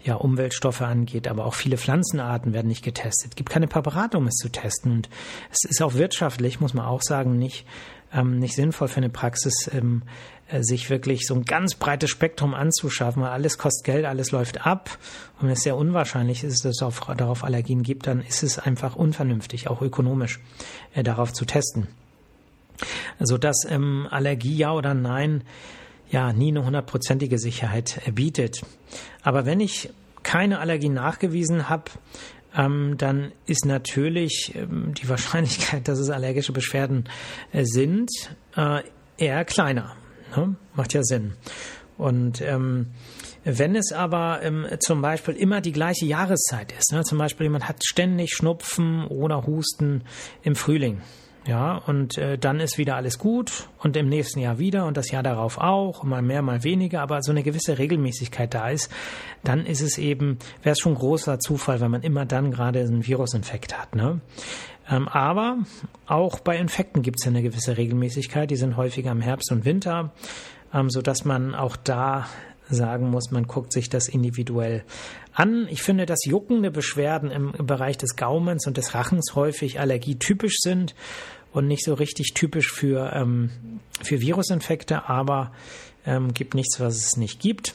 ja, 0.05 0.17
Umweltstoffe 0.17 0.83
angeht, 0.83 1.27
aber 1.27 1.47
auch 1.47 1.55
viele 1.55 1.79
Pflanzenarten 1.79 2.53
werden 2.53 2.69
nicht 2.69 2.85
getestet. 2.85 3.31
Es 3.33 3.37
gibt 3.37 3.49
keine 3.49 3.67
Präparate, 3.67 4.19
um 4.19 4.27
es 4.27 4.35
zu 4.35 4.51
testen. 4.51 4.93
Und 4.93 5.09
es 5.51 5.65
ist 5.69 5.83
auch 5.83 5.95
wirtschaftlich, 5.95 6.61
muss 6.61 6.75
man 6.75 6.85
auch 6.85 7.01
sagen, 7.01 7.39
nicht, 7.39 7.67
ähm, 8.13 8.39
nicht 8.39 8.55
sinnvoll 8.55 8.89
für 8.89 8.99
eine 8.99 9.09
Praxis, 9.09 9.71
ähm, 9.73 10.03
äh, 10.49 10.63
sich 10.63 10.91
wirklich 10.91 11.27
so 11.27 11.35
ein 11.35 11.45
ganz 11.45 11.75
breites 11.75 12.11
Spektrum 12.11 12.53
anzuschaffen, 12.53 13.23
weil 13.23 13.31
alles 13.31 13.57
kostet 13.57 13.87
Geld, 13.87 14.05
alles 14.05 14.31
läuft 14.31 14.67
ab. 14.67 14.91
Und 15.41 15.47
wenn 15.47 15.55
es 15.55 15.63
sehr 15.63 15.77
unwahrscheinlich 15.77 16.45
ist, 16.45 16.67
dass 16.67 16.77
es 16.77 16.83
auf, 16.83 17.01
darauf 17.17 17.43
Allergien 17.43 17.83
gibt, 17.83 18.07
dann 18.07 18.21
ist 18.21 18.43
es 18.43 18.59
einfach 18.59 18.97
unvernünftig, 18.97 19.69
auch 19.69 19.81
ökonomisch, 19.81 20.39
äh, 20.93 21.03
darauf 21.03 21.33
zu 21.33 21.47
testen. 21.47 21.89
Also 23.19 23.39
dass 23.39 23.65
ähm, 23.69 24.07
Allergie 24.11 24.57
ja 24.57 24.73
oder 24.73 24.93
nein 24.93 25.45
ja 26.11 26.33
nie 26.33 26.49
eine 26.49 26.65
hundertprozentige 26.65 27.39
Sicherheit 27.39 28.01
bietet. 28.15 28.63
Aber 29.23 29.47
wenn 29.47 29.61
ich 29.61 29.91
keine 30.23 30.59
Allergie 30.59 30.89
nachgewiesen 30.89 31.69
habe, 31.69 31.91
ähm, 32.57 32.97
dann 32.99 33.33
ist 33.47 33.67
natürlich 33.67 34.55
ähm, 34.55 34.95
die 34.95 35.09
Wahrscheinlichkeit, 35.09 35.89
dass 35.89 35.99
es 35.99 36.11
allergische 36.11 36.53
Beschwerden 36.53 37.09
äh, 37.53 37.65
sind, 37.65 38.11
äh, 38.57 38.83
eher 39.17 39.45
kleiner. 39.45 39.97
Ne? 40.37 40.57
Macht 40.75 40.95
ja 40.95 41.03
Sinn. 41.03 41.35
Und 41.97 42.41
ähm, 42.41 42.89
wenn 43.45 43.77
es 43.77 43.93
aber 43.93 44.41
zum 44.81 45.03
Beispiel 45.03 45.35
immer 45.35 45.61
die 45.61 45.71
gleiche 45.71 46.07
Jahreszeit 46.07 46.73
ist, 46.73 46.93
ne? 46.93 47.05
zum 47.05 47.19
Beispiel 47.19 47.45
jemand 47.45 47.69
hat 47.69 47.85
ständig 47.85 48.33
Schnupfen 48.33 49.07
oder 49.07 49.47
Husten 49.47 50.03
im 50.43 50.57
Frühling, 50.57 51.03
ja, 51.47 51.77
und 51.77 52.17
äh, 52.17 52.39
dann 52.39 52.59
ist 52.59 52.79
wieder 52.79 52.97
alles 52.97 53.19
gut 53.19 53.69
und 53.79 53.97
im 53.97 54.09
nächsten 54.09 54.41
Jahr 54.41 54.59
wieder 54.59 54.87
und 54.87 54.97
das 54.97 55.11
Jahr 55.11 55.23
darauf 55.23 55.59
auch, 55.59 56.03
mal 56.03 56.23
mehr, 56.23 56.41
mal 56.41 56.65
weniger, 56.65 57.03
aber 57.03 57.23
so 57.23 57.33
eine 57.33 57.43
gewisse 57.43 57.79
Regelmäßigkeit 57.79 58.55
da 58.55 58.71
ist, 58.71 58.91
dann 59.43 59.67
ist 59.67 59.83
es 59.83 59.99
eben, 59.99 60.39
wäre 60.63 60.73
es 60.73 60.79
schon 60.79 60.95
großer 60.95 61.39
Zufall, 61.41 61.81
wenn 61.81 61.91
man 61.91 62.03
immer 62.03 62.25
dann 62.25 62.51
gerade 62.51 62.81
einen 62.81 63.07
Virusinfekt 63.07 63.79
hat. 63.79 63.95
Ne? 63.95 64.21
Ähm, 64.91 65.07
aber 65.09 65.59
auch 66.07 66.41
bei 66.41 66.57
Infekten 66.57 67.03
gibt 67.03 67.21
es 67.21 67.27
eine 67.27 67.43
gewisse 67.43 67.77
Regelmäßigkeit, 67.77 68.51
die 68.51 68.57
sind 68.57 68.79
häufiger 68.79 69.13
im 69.13 69.21
Herbst 69.21 69.53
und 69.53 69.67
Winter, 69.67 70.13
ähm, 70.73 70.89
so 70.89 71.03
dass 71.03 71.27
man 71.27 71.55
auch 71.55 71.77
da 71.77 72.27
sagen 72.71 73.11
muss, 73.11 73.31
man 73.31 73.47
guckt 73.47 73.73
sich 73.73 73.89
das 73.89 74.09
individuell 74.09 74.85
an. 75.33 75.67
Ich 75.71 75.83
finde, 75.83 76.07
dass 76.07 76.25
juckende 76.25 76.71
Beschwerden 76.71 77.31
im 77.31 77.53
Bereich 77.67 77.99
des 77.99 78.17
Gaumens 78.17 78.67
und 78.67 78.77
des 78.77 78.95
Rachens 78.95 79.35
häufig 79.35 79.81
allergietypisch 79.81 80.57
sind 80.61 80.95
und 81.53 81.67
nicht 81.67 81.85
so 81.85 81.95
richtig 81.95 82.35
typisch 82.35 82.73
für, 82.73 83.13
ähm, 83.15 83.51
für 84.03 84.21
Virusinfekte, 84.21 85.09
aber 85.09 85.53
ähm, 86.07 86.35
gibt 86.35 86.55
nichts, 86.55 86.81
was 86.81 86.97
es 86.97 87.17
nicht 87.17 87.41
gibt. 87.41 87.75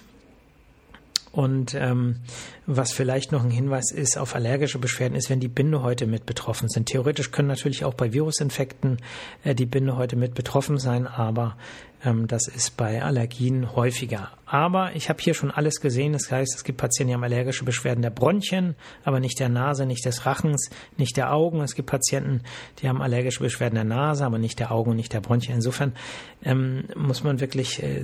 Und 1.32 1.76
ähm, 1.76 2.18
was 2.66 2.92
vielleicht 2.92 3.32
noch 3.32 3.44
ein 3.44 3.52
Hinweis 3.52 3.92
ist 3.92 4.18
auf 4.18 4.34
allergische 4.34 4.80
Beschwerden, 4.80 5.16
ist, 5.16 5.30
wenn 5.30 5.40
die 5.40 5.48
Bindehäute 5.48 6.08
mit 6.08 6.26
betroffen 6.26 6.70
sind. 6.70 6.88
Theoretisch 6.88 7.30
können 7.30 7.48
natürlich 7.48 7.86
auch 7.86 7.94
bei 7.94 8.14
Virusinfekten 8.14 8.98
äh, 9.44 9.54
die 9.54 9.68
Bindehäute 9.68 10.16
mit 10.16 10.34
betroffen 10.34 10.80
sein, 10.80 11.06
aber 11.06 11.56
das 12.02 12.48
ist 12.48 12.78
bei 12.78 13.04
Allergien 13.04 13.76
häufiger. 13.76 14.32
Aber 14.46 14.96
ich 14.96 15.10
habe 15.10 15.22
hier 15.22 15.34
schon 15.34 15.52
alles 15.52 15.82
gesehen. 15.82 16.14
Das 16.14 16.32
heißt, 16.32 16.56
es 16.56 16.64
gibt 16.64 16.78
Patienten, 16.80 17.10
die 17.10 17.14
haben 17.14 17.24
allergische 17.24 17.66
Beschwerden 17.66 18.02
der 18.02 18.10
Bronchien, 18.10 18.76
aber 19.04 19.20
nicht 19.20 19.40
der 19.40 19.50
Nase, 19.50 19.86
nicht 19.86 20.06
des 20.06 20.26
Rachens, 20.26 20.70
nicht 20.98 21.18
der 21.18 21.34
Augen. 21.34 21.62
Es 21.62 21.76
gibt 21.76 21.90
Patienten, 21.90 22.42
die 22.80 22.88
haben 22.88 23.02
allergische 23.02 23.42
Beschwerden 23.42 23.76
der 23.76 23.84
Nase, 23.84 24.26
aber 24.26 24.38
nicht 24.38 24.60
der 24.60 24.72
Augen 24.72 24.96
nicht 24.96 25.14
der 25.14 25.22
Bronchien. 25.22 25.56
Insofern 25.56 25.94
ähm, 26.44 26.86
muss 26.96 27.24
man 27.24 27.42
wirklich 27.42 27.84
äh, 27.84 28.02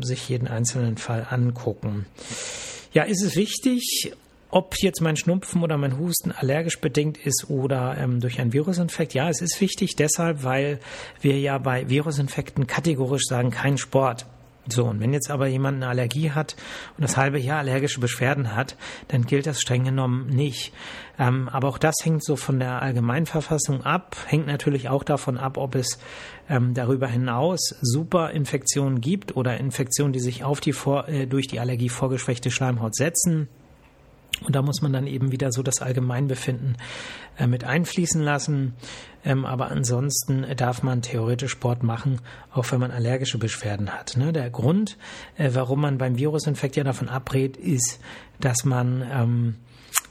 sich 0.00 0.28
jeden 0.28 0.48
einzelnen 0.48 0.96
Fall 0.96 1.26
angucken. 1.28 2.06
Ja, 2.94 3.02
ist 3.02 3.22
es 3.22 3.36
wichtig, 3.36 4.12
ob 4.50 4.76
jetzt 4.78 5.00
mein 5.00 5.16
Schnupfen 5.16 5.62
oder 5.62 5.76
mein 5.76 5.98
Husten 5.98 6.32
allergisch 6.32 6.80
bedingt 6.80 7.18
ist 7.18 7.46
oder 7.48 7.96
ähm, 7.98 8.20
durch 8.20 8.40
einen 8.40 8.52
Virusinfekt. 8.52 9.14
Ja, 9.14 9.28
es 9.28 9.40
ist 9.40 9.60
wichtig 9.60 9.96
deshalb, 9.96 10.42
weil 10.42 10.80
wir 11.20 11.38
ja 11.38 11.58
bei 11.58 11.88
Virusinfekten 11.88 12.66
kategorisch 12.66 13.24
sagen, 13.28 13.50
kein 13.50 13.78
Sport. 13.78 14.26
So, 14.70 14.84
und 14.84 15.00
wenn 15.00 15.12
jetzt 15.12 15.30
aber 15.30 15.46
jemand 15.46 15.76
eine 15.76 15.88
Allergie 15.88 16.30
hat 16.30 16.54
und 16.96 17.02
das 17.02 17.16
halbe 17.16 17.38
Jahr 17.38 17.58
allergische 17.58 18.00
Beschwerden 18.00 18.54
hat, 18.54 18.76
dann 19.08 19.24
gilt 19.24 19.46
das 19.46 19.60
streng 19.60 19.84
genommen 19.84 20.26
nicht. 20.26 20.72
Ähm, 21.18 21.48
aber 21.48 21.68
auch 21.68 21.78
das 21.78 21.94
hängt 22.02 22.22
so 22.22 22.36
von 22.36 22.58
der 22.58 22.82
Allgemeinverfassung 22.82 23.84
ab, 23.84 24.16
hängt 24.26 24.46
natürlich 24.46 24.88
auch 24.88 25.04
davon 25.04 25.38
ab, 25.38 25.56
ob 25.56 25.74
es 25.74 25.98
ähm, 26.50 26.74
darüber 26.74 27.08
hinaus 27.08 27.76
Superinfektionen 27.80 29.00
gibt 29.00 29.36
oder 29.36 29.58
Infektionen, 29.58 30.12
die 30.12 30.20
sich 30.20 30.44
auf 30.44 30.60
die 30.60 30.72
vor, 30.72 31.08
äh, 31.08 31.26
durch 31.26 31.46
die 31.46 31.60
Allergie 31.60 31.88
vorgeschwächte 31.88 32.50
Schleimhaut 32.50 32.94
setzen. 32.94 33.48
Und 34.44 34.54
da 34.54 34.62
muss 34.62 34.82
man 34.82 34.92
dann 34.92 35.06
eben 35.06 35.32
wieder 35.32 35.50
so 35.52 35.62
das 35.62 35.82
Allgemeinbefinden 35.82 36.76
äh, 37.38 37.46
mit 37.46 37.64
einfließen 37.64 38.22
lassen. 38.22 38.74
Ähm, 39.24 39.44
aber 39.44 39.70
ansonsten 39.70 40.46
darf 40.56 40.82
man 40.82 41.02
theoretisch 41.02 41.52
Sport 41.52 41.82
machen, 41.82 42.20
auch 42.52 42.70
wenn 42.70 42.80
man 42.80 42.90
allergische 42.90 43.38
Beschwerden 43.38 43.90
hat. 43.90 44.16
Ne? 44.16 44.32
Der 44.32 44.50
Grund, 44.50 44.96
äh, 45.36 45.50
warum 45.54 45.80
man 45.80 45.98
beim 45.98 46.18
Virusinfekt 46.18 46.76
ja 46.76 46.84
davon 46.84 47.08
abrät, 47.08 47.56
ist, 47.56 48.00
dass 48.40 48.64
man 48.64 49.06
ähm, 49.12 49.54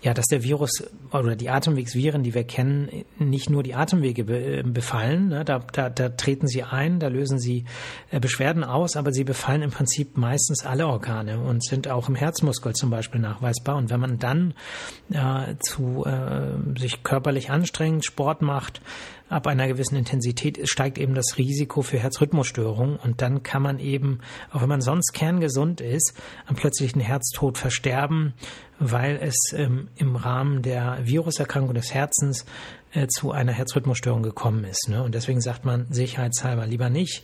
ja, 0.08 0.14
dass 0.14 0.28
der 0.28 0.42
Virus 0.42 0.86
oder 1.12 1.36
die 1.36 1.50
Atemwegsviren, 1.50 2.24
die 2.24 2.34
wir 2.34 2.46
kennen, 2.46 3.04
nicht 3.20 3.50
nur 3.50 3.62
die 3.62 3.76
Atemwege 3.76 4.24
be 4.24 4.64
befallen. 4.64 5.28
Ne? 5.28 5.44
Da, 5.44 5.60
da, 5.60 5.90
da 5.90 6.08
treten 6.08 6.48
sie 6.48 6.64
ein, 6.64 7.02
da 7.02 7.10
lösen 7.10 7.40
sie 7.40 7.66
äh, 8.10 8.22
Beschwerden 8.22 8.64
aus, 8.64 8.96
aber 8.96 9.12
sie 9.12 9.26
befallen 9.26 9.64
im 9.64 9.72
Prinzip 9.72 10.16
meistens 10.16 10.66
alle 10.66 10.88
Organe 10.88 11.42
und 11.42 11.62
sind 11.62 11.90
auch 11.90 12.08
im 12.08 12.16
Herzmuskel 12.16 12.72
zum 12.72 12.90
Beispiel 12.90 13.20
nachweisbar. 13.20 13.76
Und 13.76 13.90
wenn 13.90 14.00
man 14.00 14.18
dann 14.18 14.54
äh, 15.12 15.56
zu 15.60 16.06
äh, 16.06 16.80
sich 16.80 17.04
körperlich 17.04 17.50
anstrengend 17.50 18.06
Sport 18.06 18.42
macht, 18.42 18.80
ab 19.30 19.48
einer 19.48 19.68
gewissen 19.68 19.96
Intensität 19.96 20.60
steigt 20.70 20.98
eben 20.98 21.14
das 21.14 21.38
Risiko 21.38 21.82
für 21.82 22.00
Herzrhythmusstörungen 22.00 22.98
und 22.98 23.22
dann 23.22 23.44
kann 23.44 23.62
man 23.62 23.80
eben, 23.80 24.20
auch 24.52 24.62
wenn 24.62 24.70
man 24.70 24.82
sonst 24.82 25.14
kerngesund 25.14 25.82
ist, 25.82 26.14
am 26.46 26.56
plötzlichen 26.56 27.02
Herztod 27.02 27.58
versterben, 27.58 28.34
weil 28.80 29.18
es 29.22 29.54
ähm, 29.54 29.90
im 29.96 30.16
Rahmen 30.16 30.62
der 30.62 31.00
Viruserkrankung 31.04 31.74
des 31.74 31.94
Herzens 31.94 32.46
äh, 32.94 33.08
zu 33.08 33.32
einer 33.32 33.52
Herzrhythmusstörung 33.52 34.24
gekommen 34.24 34.64
ist. 34.64 34.88
Ne? 34.90 35.04
Und 35.04 35.16
deswegen 35.16 35.42
sagt 35.42 35.66
man 35.66 35.88
sicherheitshalber 35.90 36.66
lieber 36.66 36.90
nicht, 36.90 37.24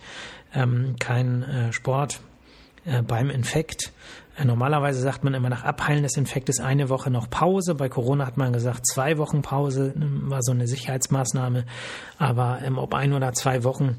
ähm, 0.53 0.95
kein 0.99 1.43
äh, 1.43 1.73
Sport, 1.73 2.19
äh, 2.85 3.01
beim 3.01 3.29
Infekt. 3.29 3.91
Äh, 4.35 4.45
normalerweise 4.45 4.99
sagt 5.01 5.23
man 5.23 5.33
immer 5.33 5.49
nach 5.49 5.63
Abheilen 5.63 6.03
des 6.03 6.17
Infektes 6.17 6.59
eine 6.59 6.89
Woche 6.89 7.11
noch 7.11 7.29
Pause. 7.29 7.75
Bei 7.75 7.89
Corona 7.89 8.25
hat 8.25 8.37
man 8.37 8.53
gesagt 8.53 8.87
zwei 8.87 9.17
Wochen 9.17 9.41
Pause, 9.41 9.93
ähm, 9.95 10.29
war 10.29 10.41
so 10.41 10.51
eine 10.51 10.67
Sicherheitsmaßnahme. 10.67 11.65
Aber 12.17 12.59
ähm, 12.63 12.77
ob 12.77 12.93
ein 12.93 13.13
oder 13.13 13.33
zwei 13.33 13.63
Wochen, 13.63 13.97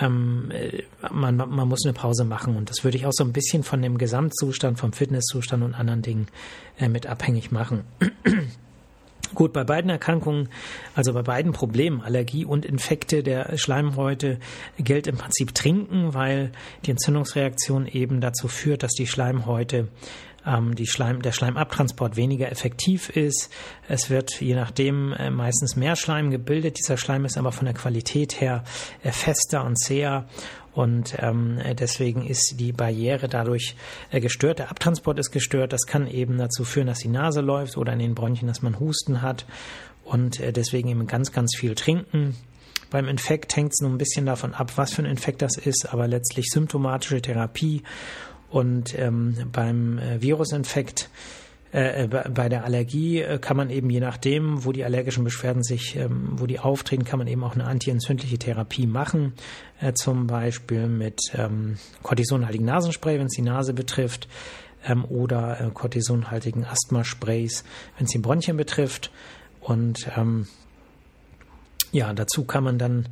ähm, 0.00 0.50
äh, 0.52 0.82
man, 1.12 1.36
man 1.36 1.68
muss 1.68 1.84
eine 1.84 1.92
Pause 1.92 2.24
machen. 2.24 2.56
Und 2.56 2.70
das 2.70 2.84
würde 2.84 2.96
ich 2.96 3.06
auch 3.06 3.12
so 3.12 3.24
ein 3.24 3.32
bisschen 3.32 3.62
von 3.62 3.82
dem 3.82 3.98
Gesamtzustand, 3.98 4.78
vom 4.78 4.92
Fitnesszustand 4.92 5.62
und 5.62 5.74
anderen 5.74 6.02
Dingen 6.02 6.28
äh, 6.78 6.88
mit 6.88 7.06
abhängig 7.06 7.52
machen. 7.52 7.84
Gut, 9.34 9.52
bei 9.52 9.64
beiden 9.64 9.90
Erkrankungen, 9.90 10.48
also 10.94 11.12
bei 11.12 11.22
beiden 11.22 11.52
Problemen, 11.52 12.00
Allergie 12.00 12.44
und 12.44 12.64
Infekte 12.64 13.22
der 13.22 13.56
Schleimhäute, 13.58 14.38
gilt 14.78 15.06
im 15.06 15.16
Prinzip 15.16 15.54
Trinken, 15.54 16.14
weil 16.14 16.52
die 16.84 16.92
Entzündungsreaktion 16.92 17.86
eben 17.86 18.20
dazu 18.20 18.48
führt, 18.48 18.82
dass 18.82 18.92
die 18.92 19.06
Schleimhäute 19.06 19.88
ähm, 20.46 20.74
die 20.74 20.86
Schleim, 20.86 21.22
der 21.22 21.32
Schleimabtransport 21.32 22.16
weniger 22.16 22.50
effektiv 22.50 23.10
ist. 23.10 23.50
Es 23.88 24.10
wird 24.10 24.40
je 24.40 24.54
nachdem 24.54 25.12
äh, 25.12 25.30
meistens 25.30 25.76
mehr 25.76 25.96
Schleim 25.96 26.30
gebildet. 26.30 26.78
Dieser 26.78 26.96
Schleim 26.96 27.24
ist 27.24 27.36
aber 27.38 27.52
von 27.52 27.64
der 27.66 27.74
Qualität 27.74 28.40
her 28.40 28.64
äh, 29.02 29.12
fester 29.12 29.64
und 29.64 29.78
zäher 29.78 30.26
und 30.74 31.14
ähm, 31.20 31.60
deswegen 31.78 32.26
ist 32.26 32.56
die 32.58 32.72
Barriere 32.72 33.28
dadurch 33.28 33.76
äh, 34.10 34.20
gestört. 34.20 34.58
Der 34.58 34.70
Abtransport 34.70 35.18
ist 35.20 35.30
gestört. 35.30 35.72
Das 35.72 35.86
kann 35.86 36.08
eben 36.08 36.36
dazu 36.36 36.64
führen, 36.64 36.88
dass 36.88 36.98
die 36.98 37.08
Nase 37.08 37.40
läuft 37.40 37.76
oder 37.76 37.92
in 37.92 38.00
den 38.00 38.14
Bronchien, 38.14 38.48
dass 38.48 38.60
man 38.60 38.80
Husten 38.80 39.22
hat. 39.22 39.46
Und 40.04 40.40
äh, 40.40 40.52
deswegen 40.52 40.88
eben 40.88 41.06
ganz, 41.06 41.30
ganz 41.30 41.56
viel 41.56 41.76
trinken. 41.76 42.34
Beim 42.90 43.08
Infekt 43.08 43.56
hängt 43.56 43.72
es 43.72 43.80
nur 43.80 43.90
ein 43.90 43.98
bisschen 43.98 44.26
davon 44.26 44.52
ab, 44.52 44.72
was 44.76 44.92
für 44.92 45.02
ein 45.02 45.10
Infekt 45.10 45.42
das 45.42 45.56
ist, 45.56 45.92
aber 45.92 46.06
letztlich 46.08 46.46
symptomatische 46.50 47.22
Therapie. 47.22 47.82
Und 48.54 48.96
ähm, 48.96 49.34
beim 49.50 49.98
äh, 49.98 50.22
Virusinfekt 50.22 51.10
äh, 51.72 52.06
bei 52.06 52.48
der 52.48 52.62
Allergie 52.62 53.20
äh, 53.20 53.40
kann 53.40 53.56
man 53.56 53.68
eben 53.68 53.90
je 53.90 53.98
nachdem, 53.98 54.64
wo 54.64 54.70
die 54.70 54.84
allergischen 54.84 55.24
Beschwerden 55.24 55.64
sich, 55.64 55.96
ähm, 55.96 56.28
wo 56.36 56.46
die 56.46 56.60
auftreten, 56.60 57.02
kann 57.02 57.18
man 57.18 57.26
eben 57.26 57.42
auch 57.42 57.54
eine 57.54 57.64
antientzündliche 57.64 58.38
Therapie 58.38 58.86
machen, 58.86 59.32
äh, 59.80 59.92
zum 59.92 60.28
Beispiel 60.28 60.86
mit 60.86 61.18
ähm, 61.34 61.78
Cortisonhaltigen 62.04 62.64
Nasenspray, 62.64 63.18
wenn 63.18 63.26
es 63.26 63.32
die 63.32 63.42
Nase 63.42 63.74
betrifft, 63.74 64.28
ähm, 64.86 65.04
oder 65.04 65.60
äh, 65.60 65.70
Cortisonhaltigen 65.74 66.64
Asthmasprays, 66.64 67.64
wenn 67.96 68.04
es 68.04 68.12
die 68.12 68.18
Bronchien 68.18 68.56
betrifft. 68.56 69.10
Und 69.60 70.08
ähm, 70.16 70.46
ja, 71.90 72.12
dazu 72.12 72.44
kann 72.44 72.62
man 72.62 72.78
dann 72.78 73.08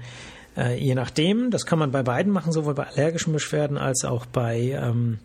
äh, 0.56 0.78
je 0.78 0.94
nachdem, 0.94 1.50
das 1.50 1.66
kann 1.66 1.78
man 1.78 1.90
bei 1.90 2.02
beiden 2.02 2.32
machen, 2.32 2.52
sowohl 2.52 2.74
bei 2.74 2.86
allergischen 2.86 3.32
Beschwerden 3.32 3.78
als 3.78 4.04
auch 4.04 4.26
bei 4.26 4.78
ähm, 4.80 5.18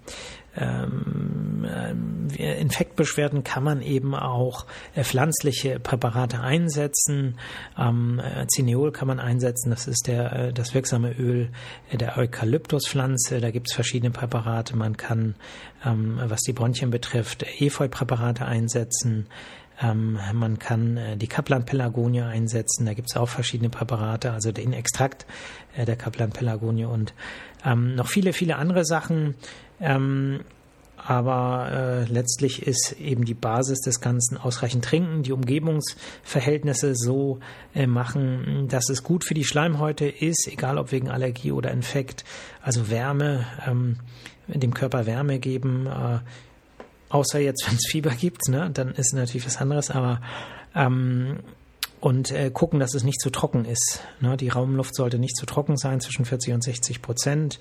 ähm, 0.58 2.30
äh, 2.36 2.60
Infektbeschwerden 2.60 3.44
kann 3.44 3.64
man 3.64 3.82
eben 3.82 4.16
auch 4.16 4.66
äh, 4.96 5.04
pflanzliche 5.04 5.80
Präparate 5.80 6.40
einsetzen. 6.40 7.38
Ähm, 7.78 8.20
äh, 8.20 8.48
Cineol 8.48 8.92
kann 8.92 9.08
man 9.08 9.20
einsetzen, 9.20 9.70
das 9.70 9.88
ist 9.88 10.08
der, 10.08 10.34
äh, 10.34 10.54
das 10.54 10.74
wirksame 10.74 11.12
Öl 11.12 11.50
der 11.92 12.18
Eukalyptuspflanze. 12.18 13.40
Da 13.40 13.52
gibt 13.52 13.68
es 13.70 13.76
verschiedene 13.76 14.12
Präparate. 14.12 14.76
Man 14.76 14.98
kann, 14.98 15.36
ähm, 15.86 16.20
was 16.26 16.42
die 16.42 16.54
Bronchien 16.54 16.90
betrifft, 16.90 17.46
Efeu-Präparate 17.60 18.46
einsetzen. 18.46 19.28
Ähm, 19.82 20.20
man 20.34 20.60
kann 20.60 20.98
äh, 20.98 21.18
die 21.18 21.28
Kaplan-Pelargonie 21.28 22.22
einsetzen. 22.22 22.86
Da 22.86 22.94
gibt 22.94 23.10
es 23.10 23.18
auch 23.18 23.30
verschiedene 23.30 23.70
Präparate, 23.70 24.32
also 24.32 24.52
den 24.52 24.74
Extrakt 24.74 25.26
äh, 25.76 25.86
der 25.86 25.96
Kaplan-Pelargonie 25.96 26.86
und 26.86 27.14
ähm, 27.64 27.96
noch 27.96 28.08
viele, 28.08 28.34
viele 28.34 28.56
andere 28.56 28.86
Sachen. 28.86 29.36
Ähm, 29.80 30.42
aber 30.98 31.70
äh, 31.72 32.12
letztlich 32.12 32.66
ist 32.66 32.94
eben 33.00 33.24
die 33.24 33.36
Basis 33.36 33.80
des 33.82 34.02
Ganzen 34.02 34.36
ausreichend 34.36 34.84
trinken, 34.84 35.22
die 35.22 35.32
Umgebungsverhältnisse 35.32 36.96
so 36.96 37.40
äh, 37.76 37.86
machen, 37.86 38.68
dass 38.68 38.90
es 38.90 39.04
gut 39.04 39.24
für 39.24 39.36
die 39.36 39.46
Schleimhäute 39.46 40.08
ist, 40.08 40.50
egal 40.52 40.78
ob 40.78 40.92
wegen 40.92 41.10
Allergie 41.10 41.52
oder 41.52 41.72
Infekt. 41.72 42.26
Also 42.62 42.90
Wärme, 42.90 43.46
ähm, 43.66 43.98
dem 44.48 44.74
Körper 44.74 45.06
Wärme 45.06 45.40
geben, 45.40 45.86
äh, 45.86 46.20
außer 47.10 47.40
jetzt, 47.40 47.66
wenn 47.68 47.76
es 47.76 47.88
Fieber 47.90 48.12
gibt, 48.12 48.48
ne, 48.50 48.70
dann 48.74 48.94
ist 48.94 49.14
natürlich 49.14 49.46
was 49.46 49.58
anderes, 49.58 49.92
aber 49.92 50.22
ähm, 50.76 51.40
und 52.00 52.32
äh, 52.32 52.52
gucken, 52.52 52.80
dass 52.80 52.94
es 52.94 53.04
nicht 53.04 53.20
zu 53.20 53.32
trocken 53.32 53.66
ist. 53.66 54.02
Ne? 54.20 54.38
Die 54.38 54.50
Raumluft 54.50 54.96
sollte 54.96 55.18
nicht 55.18 55.36
zu 55.36 55.46
trocken 55.46 55.78
sein, 55.78 56.00
zwischen 56.00 56.26
40 56.26 56.54
und 56.54 56.64
60 56.64 57.02
Prozent. 57.02 57.60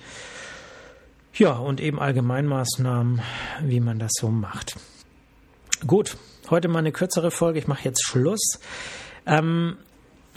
Ja, 1.35 1.53
und 1.53 1.81
eben 1.81 1.99
Allgemeinmaßnahmen, 1.99 3.23
wie 3.63 3.81
man 3.81 3.99
das 3.99 4.13
so 4.15 4.29
macht. 4.29 4.77
Gut, 5.87 6.17
heute 6.51 6.69
mal 6.69 6.79
eine 6.79 6.93
kürzere 6.93 7.31
Folge. 7.31 7.59
Ich 7.59 7.67
mache 7.67 7.85
jetzt 7.85 8.05
Schluss. 8.05 8.59
Ähm, 9.27 9.77